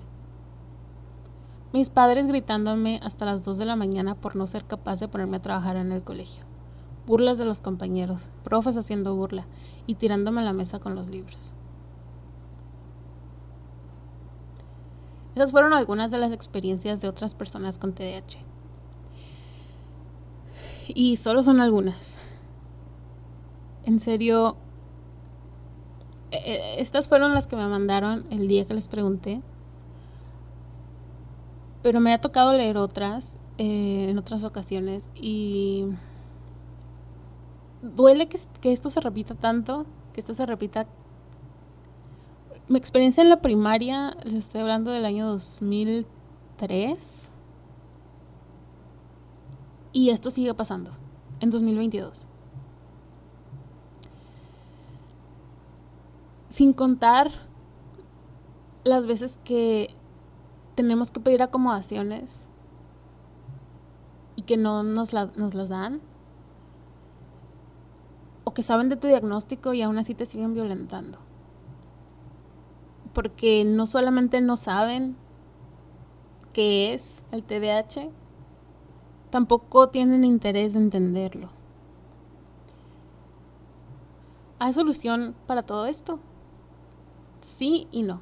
Mis 1.72 1.90
padres 1.90 2.28
gritándome 2.28 3.00
hasta 3.02 3.26
las 3.26 3.42
2 3.42 3.58
de 3.58 3.66
la 3.66 3.74
mañana 3.74 4.14
por 4.14 4.37
no 4.37 4.46
ser 4.46 4.64
capaz 4.66 5.00
de 5.00 5.08
ponerme 5.08 5.38
a 5.38 5.42
trabajar 5.42 5.74
en 5.74 5.90
el 5.90 6.04
colegio. 6.04 6.44
Burlas 7.08 7.38
de 7.38 7.44
los 7.44 7.61
compañeros, 7.61 8.30
profes 8.44 8.76
haciendo 8.76 9.16
burla 9.16 9.46
y 9.88 9.96
tirándome 9.96 10.42
a 10.42 10.44
la 10.44 10.52
mesa 10.52 10.78
con 10.78 10.94
los 10.94 11.08
libros. 11.08 11.58
Esas 15.38 15.53
fueron 15.53 15.72
algunas 15.72 16.11
de 16.11 16.18
las 16.18 16.33
experiencias 16.33 17.01
de 17.01 17.07
otras 17.07 17.33
personas 17.33 17.79
con 17.79 17.92
TDAH. 17.92 18.40
Y 20.88 21.16
solo 21.16 21.44
son 21.44 21.61
algunas. 21.61 22.16
En 23.85 24.01
serio, 24.01 24.57
e, 26.33 26.38
e, 26.38 26.81
estas 26.81 27.07
fueron 27.07 27.35
las 27.35 27.46
que 27.46 27.55
me 27.55 27.68
mandaron 27.68 28.27
el 28.31 28.48
día 28.48 28.66
que 28.66 28.74
les 28.74 28.88
pregunté. 28.88 29.40
Pero 31.85 32.01
me 32.01 32.12
ha 32.12 32.20
tocado 32.20 32.53
leer 32.53 32.77
otras 32.77 33.37
eh, 33.59 34.09
en 34.11 34.18
otras 34.18 34.42
ocasiones 34.42 35.09
y 35.14 35.87
duele 37.81 38.27
que, 38.27 38.40
que 38.61 38.72
esto 38.72 38.90
se 38.90 39.01
repita 39.01 39.37
tanto, 39.37 39.87
que 40.12 40.20
esto 40.20 40.35
se 40.35 40.44
repita 40.46 40.88
mi 42.68 42.76
experiencia 42.76 43.22
en 43.22 43.31
la 43.31 43.40
primaria, 43.40 44.14
les 44.24 44.35
estoy 44.35 44.61
hablando 44.61 44.90
del 44.90 45.07
año 45.07 45.26
2003. 45.26 47.31
Y 49.92 50.11
esto 50.11 50.31
sigue 50.31 50.52
pasando 50.52 50.90
en 51.40 51.50
2022. 51.50 52.26
Sin 56.50 56.74
contar 56.74 57.31
las 58.85 59.07
veces 59.07 59.40
que 59.44 59.94
tenemos 60.74 61.11
que 61.11 61.20
pedir 61.20 61.42
acomodaciones 61.42 62.48
y 64.37 64.42
que 64.42 64.59
no 64.59 64.83
nos, 64.83 65.14
nos 65.14 65.54
las 65.54 65.70
dan. 65.70 66.02
O 68.44 68.52
que 68.52 68.62
saben 68.62 68.90
de 68.90 68.96
tu 68.96 69.07
diagnóstico 69.07 69.72
y 69.72 69.81
aún 69.81 69.98
así 69.98 70.14
te 70.14 70.26
siguen 70.26 70.52
violentando 70.52 71.27
porque 73.18 73.64
no 73.64 73.85
solamente 73.85 74.40
no 74.40 74.57
saben 74.57 75.16
qué 76.52 76.94
es 76.94 77.24
el 77.33 77.42
TDAH, 77.42 78.11
tampoco 79.31 79.88
tienen 79.88 80.22
interés 80.22 80.74
de 80.74 80.78
entenderlo. 80.78 81.50
¿Hay 84.61 84.72
solución 84.72 85.35
para 85.48 85.64
todo 85.64 85.87
esto? 85.87 86.20
Sí 87.40 87.88
y 87.90 88.04
no. 88.04 88.20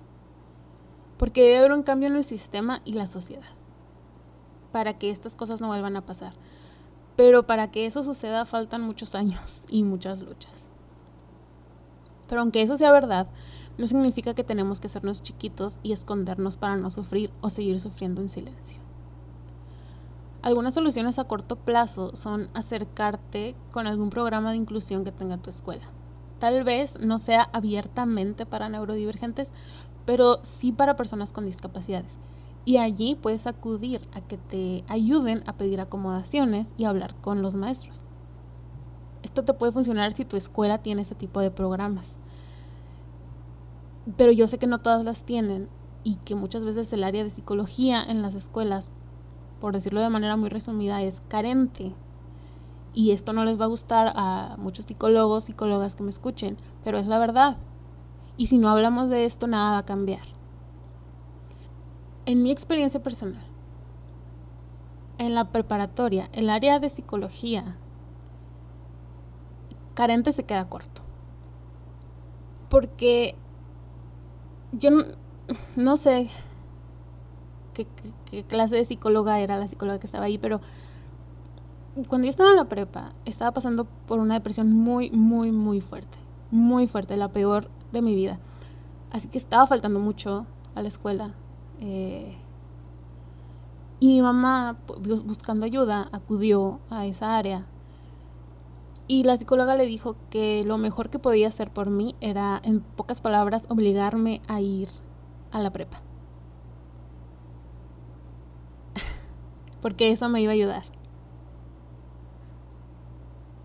Porque 1.18 1.42
debe 1.42 1.58
haber 1.58 1.72
un 1.72 1.82
cambio 1.82 2.08
en 2.08 2.16
el 2.16 2.24
sistema 2.24 2.80
y 2.86 2.94
la 2.94 3.06
sociedad 3.06 3.52
para 4.72 4.96
que 4.96 5.10
estas 5.10 5.36
cosas 5.36 5.60
no 5.60 5.66
vuelvan 5.66 5.98
a 5.98 6.06
pasar. 6.06 6.32
Pero 7.16 7.46
para 7.46 7.70
que 7.70 7.84
eso 7.84 8.02
suceda 8.02 8.46
faltan 8.46 8.80
muchos 8.80 9.14
años 9.14 9.66
y 9.68 9.84
muchas 9.84 10.22
luchas. 10.22 10.70
Pero 12.28 12.40
aunque 12.40 12.62
eso 12.62 12.78
sea 12.78 12.92
verdad, 12.92 13.28
no 13.78 13.86
significa 13.86 14.34
que 14.34 14.44
tenemos 14.44 14.80
que 14.80 14.86
hacernos 14.86 15.22
chiquitos 15.22 15.78
y 15.82 15.92
escondernos 15.92 16.56
para 16.56 16.76
no 16.76 16.90
sufrir 16.90 17.30
o 17.40 17.50
seguir 17.50 17.78
sufriendo 17.80 18.20
en 18.20 18.28
silencio. 18.28 18.78
Algunas 20.42 20.74
soluciones 20.74 21.18
a 21.18 21.24
corto 21.24 21.56
plazo 21.56 22.14
son 22.14 22.48
acercarte 22.54 23.56
con 23.72 23.86
algún 23.86 24.10
programa 24.10 24.50
de 24.50 24.56
inclusión 24.56 25.04
que 25.04 25.12
tenga 25.12 25.38
tu 25.38 25.50
escuela. 25.50 25.84
Tal 26.38 26.64
vez 26.64 27.00
no 27.00 27.18
sea 27.18 27.48
abiertamente 27.52 28.46
para 28.46 28.68
neurodivergentes, 28.68 29.52
pero 30.04 30.38
sí 30.42 30.70
para 30.70 30.96
personas 30.96 31.32
con 31.32 31.46
discapacidades. 31.46 32.18
Y 32.64 32.78
allí 32.78 33.14
puedes 33.14 33.46
acudir 33.46 34.06
a 34.14 34.20
que 34.20 34.38
te 34.38 34.84
ayuden 34.88 35.42
a 35.46 35.54
pedir 35.54 35.80
acomodaciones 35.80 36.68
y 36.76 36.84
hablar 36.84 37.14
con 37.16 37.42
los 37.42 37.54
maestros. 37.54 38.02
Esto 39.22 39.44
te 39.44 39.54
puede 39.54 39.72
funcionar 39.72 40.12
si 40.12 40.24
tu 40.24 40.36
escuela 40.36 40.78
tiene 40.78 41.02
ese 41.02 41.14
tipo 41.14 41.40
de 41.40 41.50
programas 41.50 42.18
pero 44.16 44.30
yo 44.30 44.46
sé 44.46 44.58
que 44.58 44.66
no 44.66 44.78
todas 44.78 45.04
las 45.04 45.24
tienen 45.24 45.68
y 46.04 46.16
que 46.16 46.36
muchas 46.36 46.64
veces 46.64 46.92
el 46.92 47.02
área 47.02 47.24
de 47.24 47.30
psicología 47.30 48.02
en 48.04 48.22
las 48.22 48.34
escuelas, 48.34 48.92
por 49.60 49.72
decirlo 49.72 50.00
de 50.00 50.10
manera 50.10 50.36
muy 50.36 50.48
resumida, 50.48 51.02
es 51.02 51.20
carente. 51.28 51.92
Y 52.94 53.10
esto 53.10 53.32
no 53.32 53.44
les 53.44 53.60
va 53.60 53.64
a 53.64 53.68
gustar 53.68 54.12
a 54.14 54.54
muchos 54.58 54.84
psicólogos, 54.84 55.44
psicólogas 55.44 55.96
que 55.96 56.04
me 56.04 56.10
escuchen, 56.10 56.56
pero 56.84 56.98
es 56.98 57.08
la 57.08 57.18
verdad. 57.18 57.56
Y 58.36 58.46
si 58.46 58.58
no 58.58 58.68
hablamos 58.68 59.10
de 59.10 59.24
esto, 59.24 59.46
nada 59.48 59.72
va 59.72 59.78
a 59.78 59.84
cambiar. 59.84 60.22
En 62.24 62.42
mi 62.42 62.50
experiencia 62.50 63.02
personal, 63.02 63.44
en 65.18 65.34
la 65.34 65.50
preparatoria, 65.50 66.28
el 66.32 66.50
área 66.50 66.78
de 66.78 66.90
psicología, 66.90 67.76
carente 69.94 70.32
se 70.32 70.44
queda 70.44 70.68
corto. 70.68 71.02
Porque 72.68 73.36
yo 74.78 74.90
no, 75.76 75.96
sé 75.96 76.28
qué, 77.74 77.86
clase 78.44 78.76
de 78.76 78.84
psicóloga 78.84 79.40
era 79.40 79.58
la 79.58 79.68
psicóloga 79.68 79.98
que 79.98 80.06
estaba 80.06 80.24
ahí, 80.24 80.38
pero 80.38 80.60
cuando 82.08 82.26
yo 82.26 82.30
estaba 82.30 82.50
en 82.50 82.56
la 82.56 82.68
prepa, 82.68 83.12
estaba 83.24 83.52
pasando 83.52 83.86
por 84.06 84.18
una 84.18 84.34
depresión 84.34 84.72
muy, 84.72 85.10
muy, 85.10 85.50
muy 85.52 85.80
fuerte. 85.80 86.18
Muy 86.50 86.86
fuerte, 86.86 87.16
la 87.16 87.28
peor 87.28 87.70
de 87.92 88.02
mi 88.02 88.14
vida. 88.14 88.38
Así 89.10 89.28
que 89.28 89.38
estaba 89.38 89.66
faltando 89.66 89.98
mucho 89.98 90.46
a 90.74 90.82
la 90.82 90.88
escuela. 90.88 91.34
Eh, 91.80 92.36
y 93.98 94.08
mi 94.08 94.20
mamá, 94.20 94.76
buscando 95.24 95.64
ayuda, 95.64 96.08
acudió 96.12 96.80
a 96.90 97.06
esa 97.06 97.36
área. 97.36 97.64
Y 99.08 99.22
la 99.22 99.36
psicóloga 99.36 99.76
le 99.76 99.86
dijo 99.86 100.16
que 100.30 100.64
lo 100.64 100.78
mejor 100.78 101.10
que 101.10 101.18
podía 101.18 101.48
hacer 101.48 101.70
por 101.70 101.90
mí 101.90 102.16
era, 102.20 102.60
en 102.64 102.80
pocas 102.80 103.20
palabras, 103.20 103.64
obligarme 103.68 104.42
a 104.48 104.60
ir 104.60 104.88
a 105.52 105.60
la 105.60 105.70
prepa. 105.70 106.02
Porque 109.80 110.10
eso 110.10 110.28
me 110.28 110.40
iba 110.40 110.50
a 110.50 110.54
ayudar. 110.54 110.82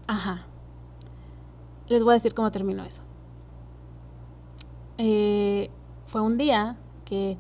Ajá. 0.08 0.46
Les 1.88 2.04
voy 2.04 2.12
a 2.12 2.16
decir 2.16 2.34
cómo 2.34 2.52
terminó 2.52 2.84
eso. 2.84 3.02
Eh, 4.98 5.72
fue 6.06 6.22
un 6.22 6.38
día 6.38 6.78
que 7.06 7.38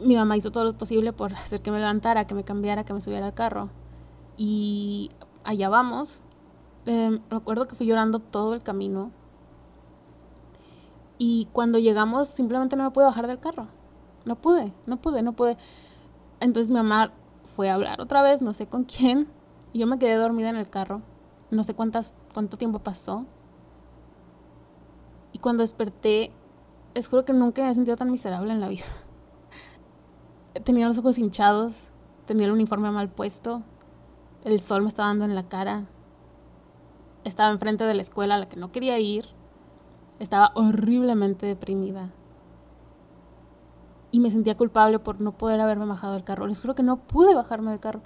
mi 0.00 0.16
mamá 0.16 0.36
hizo 0.36 0.50
todo 0.50 0.64
lo 0.64 0.76
posible 0.76 1.12
por 1.12 1.34
hacer 1.34 1.62
que 1.62 1.70
me 1.70 1.78
levantara, 1.78 2.26
que 2.26 2.34
me 2.34 2.44
cambiara, 2.44 2.84
que 2.84 2.92
me 2.92 3.00
subiera 3.00 3.26
al 3.26 3.34
carro. 3.34 3.70
Y 4.36 5.10
allá 5.44 5.68
vamos. 5.68 6.22
Eh, 6.86 7.20
recuerdo 7.30 7.66
que 7.66 7.74
fui 7.74 7.86
llorando 7.86 8.18
todo 8.18 8.54
el 8.54 8.62
camino. 8.62 9.10
Y 11.18 11.48
cuando 11.52 11.78
llegamos 11.78 12.28
simplemente 12.28 12.76
no 12.76 12.84
me 12.84 12.90
pude 12.90 13.04
bajar 13.04 13.26
del 13.26 13.40
carro. 13.40 13.68
No 14.24 14.36
pude, 14.36 14.72
no 14.86 14.96
pude, 14.98 15.22
no 15.22 15.32
pude. 15.32 15.56
Entonces 16.40 16.70
mi 16.70 16.76
mamá 16.76 17.12
fue 17.56 17.70
a 17.70 17.74
hablar 17.74 18.00
otra 18.00 18.22
vez, 18.22 18.42
no 18.42 18.52
sé 18.52 18.66
con 18.66 18.84
quién. 18.84 19.28
Y 19.72 19.80
yo 19.80 19.86
me 19.86 19.98
quedé 19.98 20.14
dormida 20.14 20.50
en 20.50 20.56
el 20.56 20.70
carro. 20.70 21.02
No 21.50 21.64
sé 21.64 21.74
cuántas, 21.74 22.14
cuánto 22.32 22.56
tiempo 22.56 22.78
pasó. 22.78 23.26
Y 25.32 25.38
cuando 25.38 25.62
desperté, 25.62 26.32
es 26.94 27.08
juro 27.08 27.24
que 27.24 27.32
nunca 27.32 27.62
me 27.62 27.70
he 27.70 27.74
sentido 27.74 27.96
tan 27.96 28.10
miserable 28.10 28.52
en 28.52 28.60
la 28.60 28.68
vida. 28.68 28.84
Tenía 30.64 30.86
los 30.86 30.98
ojos 30.98 31.18
hinchados, 31.18 31.74
tenía 32.26 32.46
el 32.46 32.52
uniforme 32.52 32.90
mal 32.90 33.08
puesto, 33.08 33.62
el 34.44 34.60
sol 34.60 34.82
me 34.82 34.88
estaba 34.88 35.08
dando 35.08 35.24
en 35.24 35.34
la 35.34 35.48
cara, 35.48 35.86
estaba 37.24 37.50
enfrente 37.50 37.84
de 37.84 37.94
la 37.94 38.02
escuela 38.02 38.34
a 38.34 38.38
la 38.38 38.48
que 38.48 38.56
no 38.56 38.72
quería 38.72 38.98
ir, 38.98 39.26
estaba 40.18 40.52
horriblemente 40.54 41.46
deprimida. 41.46 42.10
Y 44.10 44.20
me 44.20 44.30
sentía 44.30 44.56
culpable 44.56 44.98
por 44.98 45.20
no 45.20 45.36
poder 45.36 45.60
haberme 45.60 45.86
bajado 45.86 46.14
del 46.14 46.24
carro. 46.24 46.46
Les 46.46 46.60
juro 46.60 46.74
que 46.74 46.82
no 46.82 46.96
pude 46.96 47.34
bajarme 47.34 47.70
del 47.70 47.80
carro. 47.80 48.00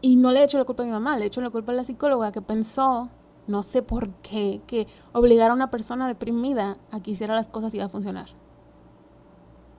Y 0.00 0.16
no 0.16 0.32
le 0.32 0.40
he 0.40 0.44
hecho 0.44 0.58
la 0.58 0.64
culpa 0.64 0.82
a 0.82 0.86
mi 0.86 0.92
mamá, 0.92 1.16
le 1.16 1.24
he 1.24 1.26
hecho 1.28 1.40
la 1.40 1.50
culpa 1.50 1.72
a 1.72 1.76
la 1.76 1.84
psicóloga 1.84 2.32
que 2.32 2.42
pensó 2.42 3.08
no 3.46 3.62
sé 3.62 3.82
por 3.82 4.10
qué, 4.16 4.62
que 4.66 4.86
obligar 5.12 5.50
a 5.50 5.54
una 5.54 5.70
persona 5.70 6.08
deprimida 6.08 6.78
a 6.90 7.00
que 7.00 7.12
hiciera 7.12 7.34
las 7.34 7.48
cosas 7.48 7.74
iba 7.74 7.84
a 7.84 7.88
funcionar. 7.88 8.28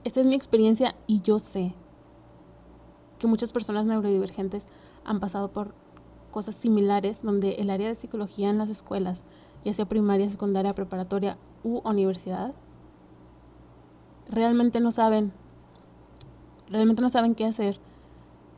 Esta 0.04 0.22
es 0.22 0.28
mi 0.28 0.36
experiencia 0.36 0.96
y 1.08 1.22
yo 1.22 1.40
sé 1.40 1.74
que 3.18 3.28
muchas 3.28 3.52
personas 3.52 3.86
neurodivergentes 3.86 4.68
han 5.04 5.20
pasado 5.20 5.52
por 5.52 5.74
cosas 6.36 6.58
similares 6.58 7.21
donde 7.21 7.54
el 7.54 7.69
área 7.69 7.88
de 7.88 7.95
psicología 7.95 8.50
en 8.50 8.58
las 8.58 8.69
escuelas, 8.69 9.24
ya 9.63 9.74
sea 9.74 9.86
primaria, 9.86 10.30
secundaria, 10.30 10.76
preparatoria 10.76 11.38
u 11.63 11.78
universidad, 11.86 12.54
realmente 14.28 14.82
no 14.82 14.91
saben, 14.91 15.32
realmente 16.69 17.02
no 17.02 17.10
saben 17.10 17.36
qué 17.36 17.45
hacer 17.45 17.80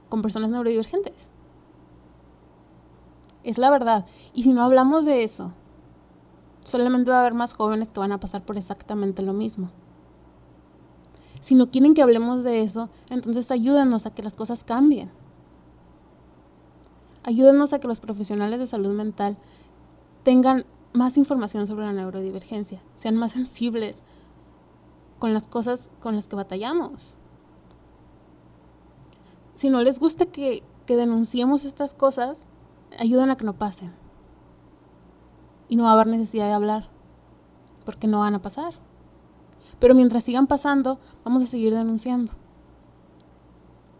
con 0.09 0.23
personas 0.23 0.49
neurodivergentes. 0.49 1.29
Es 3.43 3.59
la 3.59 3.69
verdad. 3.69 4.07
Y 4.33 4.41
si 4.41 4.53
no 4.53 4.63
hablamos 4.63 5.05
de 5.05 5.23
eso, 5.23 5.51
solamente 6.63 7.11
va 7.11 7.17
a 7.17 7.21
haber 7.21 7.35
más 7.35 7.53
jóvenes 7.53 7.91
que 7.91 7.99
van 7.99 8.11
a 8.11 8.19
pasar 8.19 8.43
por 8.43 8.57
exactamente 8.57 9.21
lo 9.21 9.33
mismo. 9.33 9.69
Si 11.41 11.53
no 11.53 11.69
quieren 11.69 11.93
que 11.93 12.01
hablemos 12.01 12.43
de 12.43 12.63
eso, 12.63 12.89
entonces 13.11 13.51
ayúdenos 13.51 14.07
a 14.07 14.15
que 14.15 14.23
las 14.23 14.35
cosas 14.35 14.63
cambien. 14.63 15.11
Ayúdenos 17.27 17.73
a 17.73 17.79
que 17.79 17.89
los 17.89 17.99
profesionales 17.99 18.57
de 18.57 18.67
salud 18.67 18.93
mental 18.93 19.35
tengan 20.23 20.65
más 20.93 21.17
información 21.17 21.67
sobre 21.67 21.83
la 21.83 21.91
neurodivergencia, 21.91 22.81
sean 22.95 23.17
más 23.17 23.33
sensibles 23.33 24.01
con 25.19 25.33
las 25.33 25.45
cosas 25.45 25.91
con 25.99 26.15
las 26.15 26.29
que 26.29 26.37
batallamos. 26.37 27.15
Si 29.55 29.69
no 29.69 29.81
les 29.81 29.99
gusta 29.99 30.27
que, 30.27 30.63
que 30.85 30.95
denunciemos 30.95 31.65
estas 31.65 31.93
cosas, 31.93 32.45
ayudan 32.97 33.29
a 33.29 33.35
que 33.35 33.43
no 33.43 33.57
pasen. 33.57 33.91
Y 35.67 35.75
no 35.75 35.83
va 35.83 35.89
a 35.89 35.93
haber 35.95 36.07
necesidad 36.07 36.47
de 36.47 36.53
hablar, 36.53 36.87
porque 37.83 38.07
no 38.07 38.19
van 38.19 38.35
a 38.35 38.41
pasar. 38.41 38.73
Pero 39.79 39.95
mientras 39.95 40.23
sigan 40.23 40.47
pasando, 40.47 40.97
vamos 41.25 41.43
a 41.43 41.47
seguir 41.47 41.73
denunciando. 41.73 42.31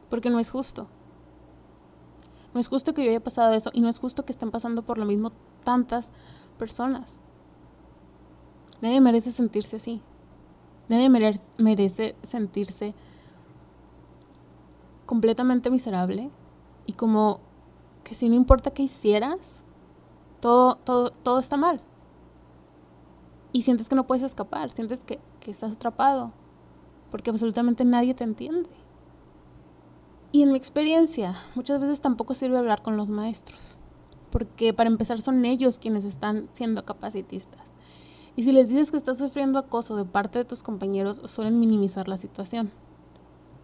Porque 0.09 0.29
no 0.29 0.39
es 0.39 0.49
justo. 0.49 0.87
No 2.57 2.61
es 2.61 2.69
justo 2.69 2.95
que 2.95 3.03
yo 3.03 3.11
haya 3.11 3.23
pasado 3.23 3.53
eso 3.53 3.69
y 3.71 3.81
no 3.81 3.87
es 3.87 3.99
justo 3.99 4.25
que 4.25 4.31
estén 4.31 4.49
pasando 4.49 4.81
por 4.81 4.97
lo 4.97 5.05
mismo 5.05 5.31
tantas 5.63 6.11
personas. 6.57 7.19
Nadie 8.81 8.99
merece 8.99 9.31
sentirse 9.31 9.75
así. 9.75 10.01
Nadie 10.89 11.07
merece 11.07 12.15
sentirse 12.23 12.95
completamente 15.05 15.69
miserable 15.69 16.31
y 16.87 16.93
como 16.93 17.41
que 18.03 18.15
si 18.15 18.27
no 18.27 18.33
importa 18.33 18.71
qué 18.71 18.81
hicieras, 18.81 19.61
todo, 20.39 20.77
todo, 20.77 21.11
todo 21.11 21.37
está 21.37 21.57
mal. 21.57 21.79
Y 23.51 23.61
sientes 23.61 23.87
que 23.87 23.93
no 23.93 24.07
puedes 24.07 24.23
escapar, 24.23 24.71
sientes 24.71 25.01
que, 25.01 25.19
que 25.41 25.51
estás 25.51 25.73
atrapado, 25.73 26.31
porque 27.11 27.29
absolutamente 27.29 27.85
nadie 27.85 28.15
te 28.15 28.23
entiende. 28.23 28.86
Y 30.31 30.43
en 30.43 30.51
mi 30.51 30.57
experiencia, 30.57 31.35
muchas 31.55 31.79
veces 31.79 32.01
tampoco 32.01 32.33
sirve 32.33 32.57
hablar 32.57 32.81
con 32.81 32.97
los 32.97 33.09
maestros, 33.09 33.77
porque 34.29 34.73
para 34.73 34.89
empezar 34.89 35.21
son 35.21 35.45
ellos 35.45 35.79
quienes 35.79 36.03
están 36.03 36.49
siendo 36.53 36.83
capacitistas. 36.83 37.61
Y 38.35 38.43
si 38.43 38.51
les 38.51 38.69
dices 38.69 38.91
que 38.91 38.97
estás 38.97 39.17
sufriendo 39.17 39.57
acoso 39.57 39.95
de 39.95 40.05
parte 40.05 40.39
de 40.39 40.45
tus 40.45 40.61
compañeros, 40.61 41.21
suelen 41.25 41.59
minimizar 41.59 42.07
la 42.07 42.17
situación. 42.17 42.71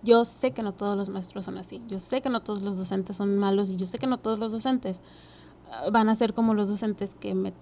Yo 0.02 0.26
sé 0.26 0.52
que 0.52 0.64
no 0.64 0.74
todos 0.74 0.98
los 0.98 1.10
maestros 1.10 1.46
son 1.46 1.58
así, 1.58 1.82
yo 1.88 2.00
sé 2.00 2.22
que 2.22 2.30
no 2.30 2.42
todos 2.42 2.62
los 2.62 2.76
docentes 2.76 3.18
son 3.18 3.38
malos 3.38 3.70
y 3.70 3.78
yo 3.78 3.86
sé 3.86 4.00
que 4.00 4.08
no 4.08 4.18
todos 4.18 4.40
los 4.40 4.52
docentes 4.52 5.00
ah, 5.72 5.90
van 5.92 6.10
a 6.10 6.16
ser 6.16 6.34
como 6.34 6.54
los 6.54 6.68
docentes 6.68 7.16
que 7.16 7.36
me 7.36 7.54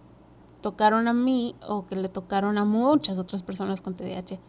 tocaron 0.61 1.07
a 1.07 1.13
mí 1.13 1.55
o 1.67 1.85
que 1.85 1.95
le 1.95 2.07
tocaron 2.07 2.57
a 2.57 2.65
muchas 2.65 3.17
otras 3.17 3.43
personas 3.43 3.81
con 3.81 3.95
TDAH. 3.95 4.39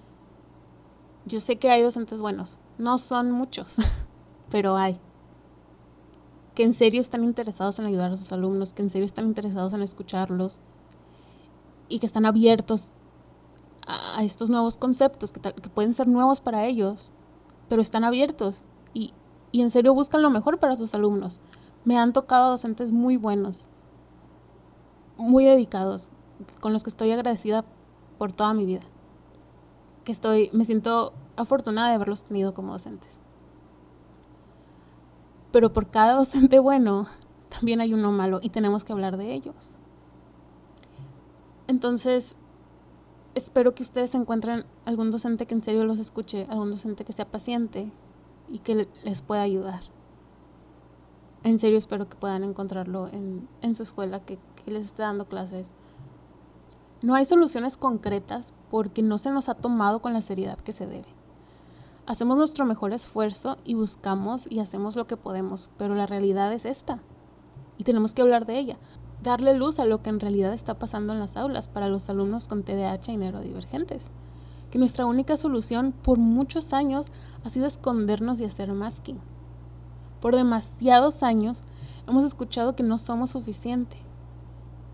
Yo 1.27 1.41
sé 1.41 1.57
que 1.57 1.71
hay 1.71 1.83
docentes 1.83 2.21
buenos, 2.21 2.59
no 2.79 2.99
son 2.99 3.31
muchos, 3.31 3.75
pero 4.53 4.77
hay. 4.77 5.01
Que 6.55 6.63
en 6.63 6.75
serio 6.75 7.01
están 7.01 7.25
interesados 7.25 7.81
en 7.81 7.87
ayudar 7.87 8.13
a 8.13 8.17
sus 8.17 8.31
alumnos, 8.31 8.73
que 8.73 8.83
en 8.83 8.91
serio 8.91 9.07
están 9.07 9.27
interesados 9.27 9.73
en 9.73 9.83
escucharlos 9.83 10.61
y 11.89 11.99
que 11.99 12.07
están 12.07 12.27
abiertos 12.27 12.93
a 13.85 14.23
estos 14.23 14.49
nuevos 14.49 14.77
conceptos 14.77 15.33
que, 15.33 15.41
que 15.41 15.69
pueden 15.69 15.93
ser 15.93 16.07
nuevos 16.07 16.41
para 16.41 16.67
ellos 16.67 17.11
pero 17.73 17.81
están 17.81 18.05
abiertos 18.05 18.61
y, 18.93 19.15
y 19.51 19.63
en 19.63 19.71
serio 19.71 19.95
buscan 19.95 20.21
lo 20.21 20.29
mejor 20.29 20.59
para 20.59 20.77
sus 20.77 20.95
alumnos. 20.95 21.41
Me 21.87 21.99
han 21.99 22.13
tocado 22.13 22.51
docentes 22.51 22.93
muy 22.93 23.17
buenos, 23.17 23.67
muy 25.17 25.47
dedicados, 25.47 26.13
con 26.61 26.75
los 26.75 26.83
que 26.83 26.91
estoy 26.91 27.11
agradecida 27.13 27.65
por 28.19 28.31
toda 28.31 28.53
mi 28.53 28.67
vida. 28.67 28.83
Que 30.05 30.13
estoy, 30.13 30.51
me 30.53 30.67
siento 30.67 31.15
afortunada 31.35 31.89
de 31.89 31.95
haberlos 31.95 32.25
tenido 32.25 32.53
como 32.53 32.73
docentes. 32.73 33.22
Pero 35.53 35.73
por 35.73 35.89
cada 35.89 36.15
docente 36.15 36.59
bueno, 36.59 37.07
también 37.49 37.81
hay 37.81 37.95
uno 37.95 38.11
malo 38.11 38.41
y 38.43 38.51
tenemos 38.51 38.85
que 38.85 38.93
hablar 38.93 39.17
de 39.17 39.33
ellos. 39.33 39.55
Entonces, 41.69 42.37
espero 43.35 43.75
que 43.75 43.83
ustedes 43.83 44.15
encuentren 44.15 44.65
algún 44.85 45.11
docente 45.11 45.47
que 45.47 45.55
en 45.55 45.63
serio 45.63 45.85
los 45.85 45.99
escuche, 45.99 46.47
algún 46.49 46.71
docente 46.71 47.05
que 47.05 47.13
sea 47.13 47.31
paciente 47.31 47.91
y 48.49 48.59
que 48.59 48.89
les 49.05 49.23
pueda 49.23 49.43
ayudar. 49.43 49.83
En 51.45 51.59
serio 51.59 51.79
espero 51.79 52.09
que 52.09 52.17
puedan 52.17 52.45
encontrarlo 52.45 53.09
en, 53.09 53.75
su 53.75 53.83
escuela, 53.83 54.21
que, 54.25 54.39
que 54.65 54.71
les 54.71 54.85
esté 54.85 55.03
dando 55.03 55.27
clases. 55.27 55.71
No 57.03 57.15
hay 57.15 57.25
soluciones 57.25 57.77
concretas 57.77 58.55
porque 58.71 59.03
no 59.03 59.19
se 59.19 59.31
nos 59.31 59.49
ha 59.49 59.55
tomado 59.55 60.01
con 60.01 60.13
la 60.13 60.21
seriedad 60.21 60.59
que 60.59 60.73
se 60.73 60.87
debe. 60.87 61.09
Hacemos 62.13 62.37
nuestro 62.37 62.67
mejor 62.67 62.93
esfuerzo 62.93 63.57
y 63.65 63.73
buscamos 63.73 64.47
y 64.51 64.59
hacemos 64.59 64.97
lo 64.97 65.07
que 65.07 65.17
podemos, 65.17 65.71
pero 65.79 65.95
la 65.95 66.05
realidad 66.05 66.53
es 66.53 66.67
esta. 66.67 67.01
Y 67.79 67.85
tenemos 67.85 68.13
que 68.13 68.21
hablar 68.21 68.45
de 68.45 68.59
ella 68.59 68.77
darle 69.23 69.55
luz 69.55 69.79
a 69.79 69.87
lo 69.87 70.03
que 70.03 70.11
en 70.11 70.21
realidad 70.21 70.53
está 70.53 70.79
pasando 70.79 71.15
en 71.15 71.21
las 71.21 71.39
aulas 71.39 71.69
para 71.69 71.89
los 71.89 72.11
alumnos 72.11 72.49
con 72.49 72.65
TDAH 72.65 73.13
y 73.13 73.17
neurodivergentes. 73.17 74.03
Que 74.71 74.79
nuestra 74.79 75.07
única 75.07 75.39
solución 75.39 75.95
por 76.03 76.19
muchos 76.19 76.75
años 76.75 77.11
ha 77.45 77.49
sido 77.49 77.65
escondernos 77.65 78.41
y 78.41 78.45
hacer 78.45 78.71
masking. 78.75 79.19
Por 80.21 80.37
demasiados 80.37 81.23
años 81.23 81.63
hemos 82.07 82.25
escuchado 82.25 82.77
que 82.77 82.83
no 82.83 82.99
somos 82.99 83.31
suficiente 83.31 83.97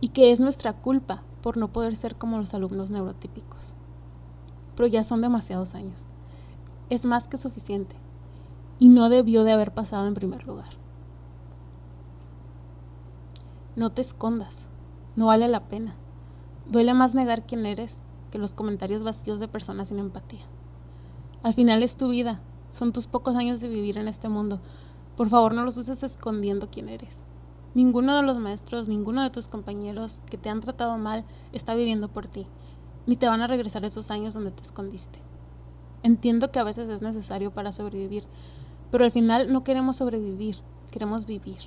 y 0.01 0.11
que 0.11 0.31
es 0.31 0.39
nuestra 0.39 0.73
culpa 0.73 1.25
por 1.43 1.57
no 1.57 1.73
poder 1.73 1.97
ser 1.97 2.15
como 2.15 2.39
los 2.39 2.55
alumnos 2.55 2.93
neurotípicos. 2.93 3.75
Pero 4.77 4.87
ya 4.87 5.03
son 5.03 5.21
demasiados 5.21 5.75
años. 5.75 6.08
Es 6.91 7.05
más 7.07 7.29
que 7.29 7.39
suficiente 7.39 7.97
y 8.79 8.89
no 8.89 9.09
debió 9.09 9.45
de 9.45 9.53
haber 9.53 9.73
pasado 9.73 10.07
en 10.07 10.15
primer 10.15 10.47
lugar. 10.47 10.71
No 13.77 13.91
te 13.91 14.01
escondas. 14.01 14.69
No 15.17 15.27
vale 15.27 15.49
la 15.49 15.69
pena. 15.69 15.95
Duele 16.71 16.95
más 16.95 17.15
negar 17.15 17.47
quién 17.47 17.67
eres 17.67 18.01
que 18.31 18.39
los 18.39 18.55
comentarios 18.55 19.03
vacíos 19.03 19.41
de 19.41 19.49
personas 19.49 19.89
sin 19.89 19.99
empatía. 19.99 20.43
Al 21.43 21.55
final 21.55 21.83
es 21.83 21.97
tu 21.97 22.09
vida. 22.09 22.41
Son 22.73 22.93
tus 22.93 23.07
pocos 23.07 23.37
años 23.37 23.61
de 23.61 23.69
vivir 23.69 23.99
en 23.99 24.09
este 24.09 24.29
mundo. 24.29 24.61
Por 25.17 25.29
favor, 25.29 25.55
no 25.55 25.65
los 25.65 25.77
uses 25.77 26.03
escondiendo 26.03 26.69
quién 26.71 26.89
eres. 26.89 27.21
Ninguno 27.75 28.17
de 28.17 28.23
los 28.23 28.39
maestros, 28.39 28.89
ninguno 28.89 29.23
de 29.23 29.31
tus 29.31 29.49
compañeros 29.49 30.23
que 30.31 30.39
te 30.39 30.49
han 30.49 30.61
tratado 30.61 30.97
mal 30.99 31.25
está 31.53 31.75
viviendo 31.75 32.09
por 32.09 32.27
ti, 32.27 32.47
ni 33.07 33.17
te 33.17 33.29
van 33.29 33.43
a 33.43 33.47
regresar 33.47 33.85
esos 33.85 34.11
años 34.11 34.35
donde 34.35 34.51
te 34.51 34.63
escondiste. 34.63 35.21
Entiendo 36.03 36.51
que 36.51 36.59
a 36.59 36.65
veces 36.65 36.89
es 36.89 37.03
necesario 37.03 37.51
para 37.51 37.73
sobrevivir, 37.73 38.25
pero 38.91 39.05
al 39.05 39.11
final 39.11 39.53
no 39.53 39.65
queremos 39.65 39.97
sobrevivir, 39.97 40.57
queremos 40.91 41.27
vivir. 41.27 41.59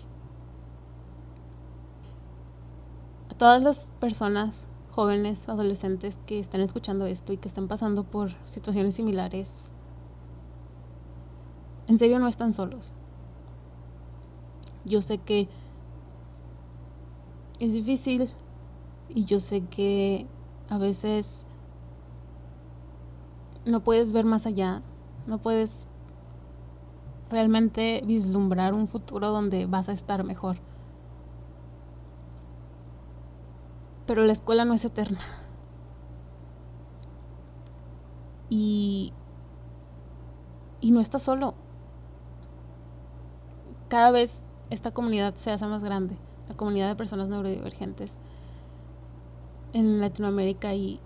A 3.29 3.33
todas 3.33 3.61
las 3.61 3.91
personas, 3.99 4.65
jóvenes, 4.91 5.49
adolescentes 5.49 6.19
que 6.25 6.39
están 6.39 6.61
escuchando 6.61 7.05
esto 7.05 7.33
y 7.33 7.37
que 7.37 7.47
están 7.47 7.67
pasando 7.67 8.03
por 8.03 8.31
situaciones 8.45 8.95
similares, 8.95 9.71
en 11.87 11.97
serio 11.97 12.19
no 12.19 12.27
están 12.27 12.53
solos. 12.53 12.93
Yo 14.85 15.01
sé 15.01 15.17
que 15.17 15.49
es 17.59 17.73
difícil 17.73 18.29
y 19.09 19.25
yo 19.25 19.39
sé 19.39 19.61
que 19.65 20.25
a 20.69 20.77
veces 20.77 21.45
no 23.65 23.81
puedes 23.81 24.11
ver 24.11 24.25
más 24.25 24.45
allá, 24.45 24.81
no 25.27 25.37
puedes 25.37 25.87
realmente 27.29 28.03
vislumbrar 28.05 28.73
un 28.73 28.87
futuro 28.87 29.29
donde 29.29 29.65
vas 29.65 29.89
a 29.89 29.93
estar 29.93 30.23
mejor. 30.23 30.57
Pero 34.05 34.25
la 34.25 34.33
escuela 34.33 34.65
no 34.65 34.73
es 34.73 34.83
eterna. 34.83 35.19
Y, 38.49 39.13
y 40.81 40.91
no 40.91 40.99
estás 40.99 41.23
solo. 41.23 41.53
Cada 43.87 44.11
vez 44.11 44.43
esta 44.69 44.91
comunidad 44.91 45.35
se 45.35 45.51
hace 45.51 45.65
más 45.67 45.83
grande, 45.83 46.17
la 46.49 46.55
comunidad 46.55 46.89
de 46.89 46.95
personas 46.95 47.29
neurodivergentes 47.29 48.17
en 49.73 50.01
Latinoamérica 50.01 50.73
y 50.73 50.99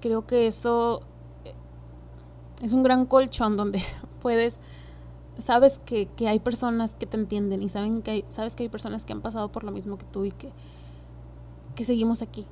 creo 0.00 0.26
que 0.26 0.46
eso 0.46 1.07
es 2.62 2.72
un 2.72 2.82
gran 2.82 3.06
colchón 3.06 3.56
donde 3.56 3.82
puedes, 4.22 4.58
sabes 5.38 5.78
que, 5.78 6.08
hay 6.26 6.40
personas 6.40 6.94
que 6.94 7.06
te 7.06 7.16
entienden 7.16 7.62
y 7.62 7.68
saben 7.68 8.02
que 8.02 8.24
sabes 8.28 8.56
que 8.56 8.64
hay 8.64 8.68
personas 8.68 9.04
que 9.04 9.12
han 9.12 9.20
pasado 9.20 9.50
por 9.50 9.64
lo 9.64 9.70
mismo 9.70 9.98
que 9.98 10.06
tú 10.06 10.24
y 10.24 10.32
que, 10.32 10.52
que 11.74 11.84
seguimos 11.84 12.22
aquí 12.22 12.46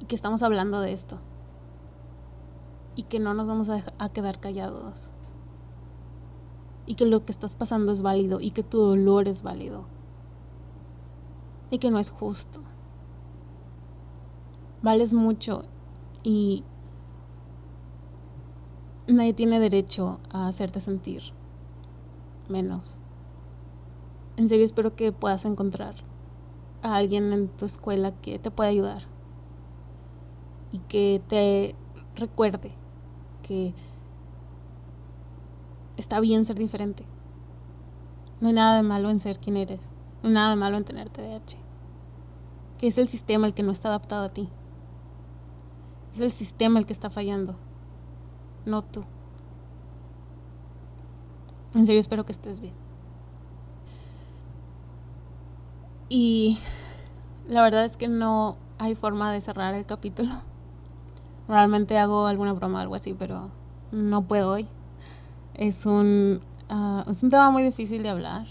y 0.00 0.06
que 0.06 0.14
estamos 0.14 0.42
hablando 0.42 0.80
de 0.80 0.92
esto. 0.92 1.18
Y 2.94 3.04
que 3.04 3.20
no 3.20 3.32
nos 3.32 3.46
vamos 3.46 3.68
a, 3.68 3.84
a 3.98 4.08
quedar 4.08 4.40
callados. 4.40 5.10
Y 6.84 6.96
que 6.96 7.06
lo 7.06 7.22
que 7.22 7.30
estás 7.30 7.54
pasando 7.54 7.92
es 7.92 8.02
válido 8.02 8.40
y 8.40 8.50
que 8.50 8.64
tu 8.64 8.78
dolor 8.78 9.28
es 9.28 9.42
válido. 9.42 9.84
Y 11.70 11.78
que 11.78 11.90
no 11.90 12.00
es 12.00 12.10
justo. 12.10 12.60
Vales 14.82 15.12
mucho 15.12 15.64
y 16.24 16.64
nadie 19.14 19.32
tiene 19.32 19.58
derecho 19.58 20.20
a 20.30 20.48
hacerte 20.48 20.80
sentir 20.80 21.22
menos. 22.48 22.98
En 24.36 24.48
serio 24.48 24.64
espero 24.64 24.94
que 24.94 25.12
puedas 25.12 25.44
encontrar 25.44 25.94
a 26.82 26.96
alguien 26.96 27.32
en 27.32 27.48
tu 27.48 27.64
escuela 27.64 28.12
que 28.12 28.38
te 28.38 28.50
pueda 28.50 28.70
ayudar 28.70 29.02
y 30.72 30.78
que 30.78 31.22
te 31.28 31.74
recuerde 32.14 32.72
que 33.42 33.74
está 35.96 36.20
bien 36.20 36.44
ser 36.44 36.58
diferente. 36.58 37.04
No 38.40 38.48
hay 38.48 38.54
nada 38.54 38.76
de 38.76 38.82
malo 38.82 39.10
en 39.10 39.18
ser 39.18 39.38
quien 39.38 39.56
eres. 39.56 39.80
No 40.22 40.28
hay 40.28 40.34
nada 40.34 40.50
de 40.50 40.56
malo 40.56 40.76
en 40.76 40.84
tener 40.84 41.08
TDAH. 41.08 41.56
Que 42.78 42.86
es 42.86 42.98
el 42.98 43.08
sistema 43.08 43.46
el 43.46 43.54
que 43.54 43.64
no 43.64 43.72
está 43.72 43.88
adaptado 43.88 44.26
a 44.26 44.28
ti. 44.28 44.48
Es 46.14 46.20
el 46.20 46.30
sistema 46.30 46.78
el 46.78 46.86
que 46.86 46.92
está 46.92 47.10
fallando 47.10 47.56
no 48.68 48.82
tú. 48.82 49.02
En 51.74 51.86
serio 51.86 52.00
espero 52.00 52.24
que 52.24 52.32
estés 52.32 52.60
bien. 52.60 52.74
Y 56.08 56.58
la 57.48 57.62
verdad 57.62 57.84
es 57.84 57.96
que 57.96 58.08
no 58.08 58.56
hay 58.78 58.94
forma 58.94 59.32
de 59.32 59.40
cerrar 59.40 59.74
el 59.74 59.84
capítulo. 59.84 60.32
Realmente 61.48 61.98
hago 61.98 62.26
alguna 62.26 62.52
broma 62.52 62.78
o 62.78 62.82
algo 62.82 62.94
así, 62.94 63.14
pero 63.14 63.50
no 63.92 64.22
puedo 64.22 64.50
hoy. 64.50 64.68
Es 65.54 65.86
un, 65.86 66.40
ah, 66.68 67.04
es 67.08 67.22
un 67.22 67.30
tema 67.30 67.50
muy 67.50 67.62
difícil 67.62 68.02
de 68.02 68.08
hablar. 68.08 68.46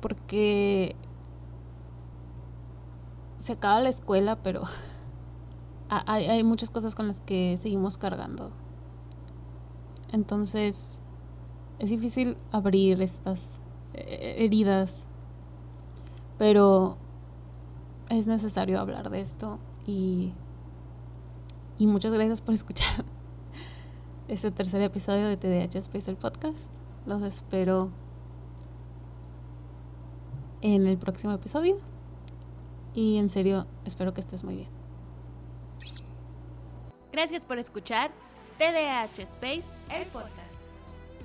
Porque 0.00 0.94
se 3.38 3.52
acaba 3.52 3.80
la 3.80 3.88
escuela, 3.88 4.36
pero 4.36 4.62
hay, 5.88 6.26
hay 6.26 6.44
muchas 6.44 6.70
cosas 6.70 6.94
con 6.94 7.08
las 7.08 7.20
que 7.20 7.56
seguimos 7.58 7.98
cargando. 7.98 8.52
Entonces 10.12 11.00
es 11.78 11.90
difícil 11.90 12.36
abrir 12.52 13.00
estas 13.00 13.60
eh, 13.94 14.36
heridas, 14.38 15.04
pero 16.38 16.96
es 18.08 18.26
necesario 18.26 18.80
hablar 18.80 19.10
de 19.10 19.20
esto 19.20 19.58
y, 19.86 20.32
y 21.78 21.86
muchas 21.86 22.12
gracias 22.12 22.40
por 22.40 22.54
escuchar 22.54 23.04
este 24.28 24.50
tercer 24.50 24.82
episodio 24.82 25.26
de 25.26 25.36
TDH 25.36 25.76
Space 25.76 26.10
el 26.10 26.16
podcast. 26.16 26.70
Los 27.06 27.22
espero 27.22 27.90
en 30.60 30.86
el 30.86 30.98
próximo 30.98 31.32
episodio 31.32 31.78
y 32.94 33.18
en 33.18 33.28
serio 33.28 33.66
espero 33.84 34.12
que 34.12 34.20
estés 34.20 34.44
muy 34.44 34.56
bien. 34.56 34.68
Gracias 37.12 37.44
por 37.44 37.58
escuchar 37.58 38.12
TDH 38.60 39.20
Space, 39.20 39.64
el 39.90 40.06
podcast. 40.08 40.34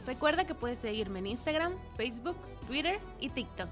Recuerda 0.07 0.45
que 0.45 0.55
puedes 0.55 0.79
seguirme 0.79 1.19
en 1.19 1.27
Instagram, 1.27 1.73
Facebook, 1.97 2.37
Twitter 2.65 2.97
y 3.19 3.27
TikTok. 3.27 3.67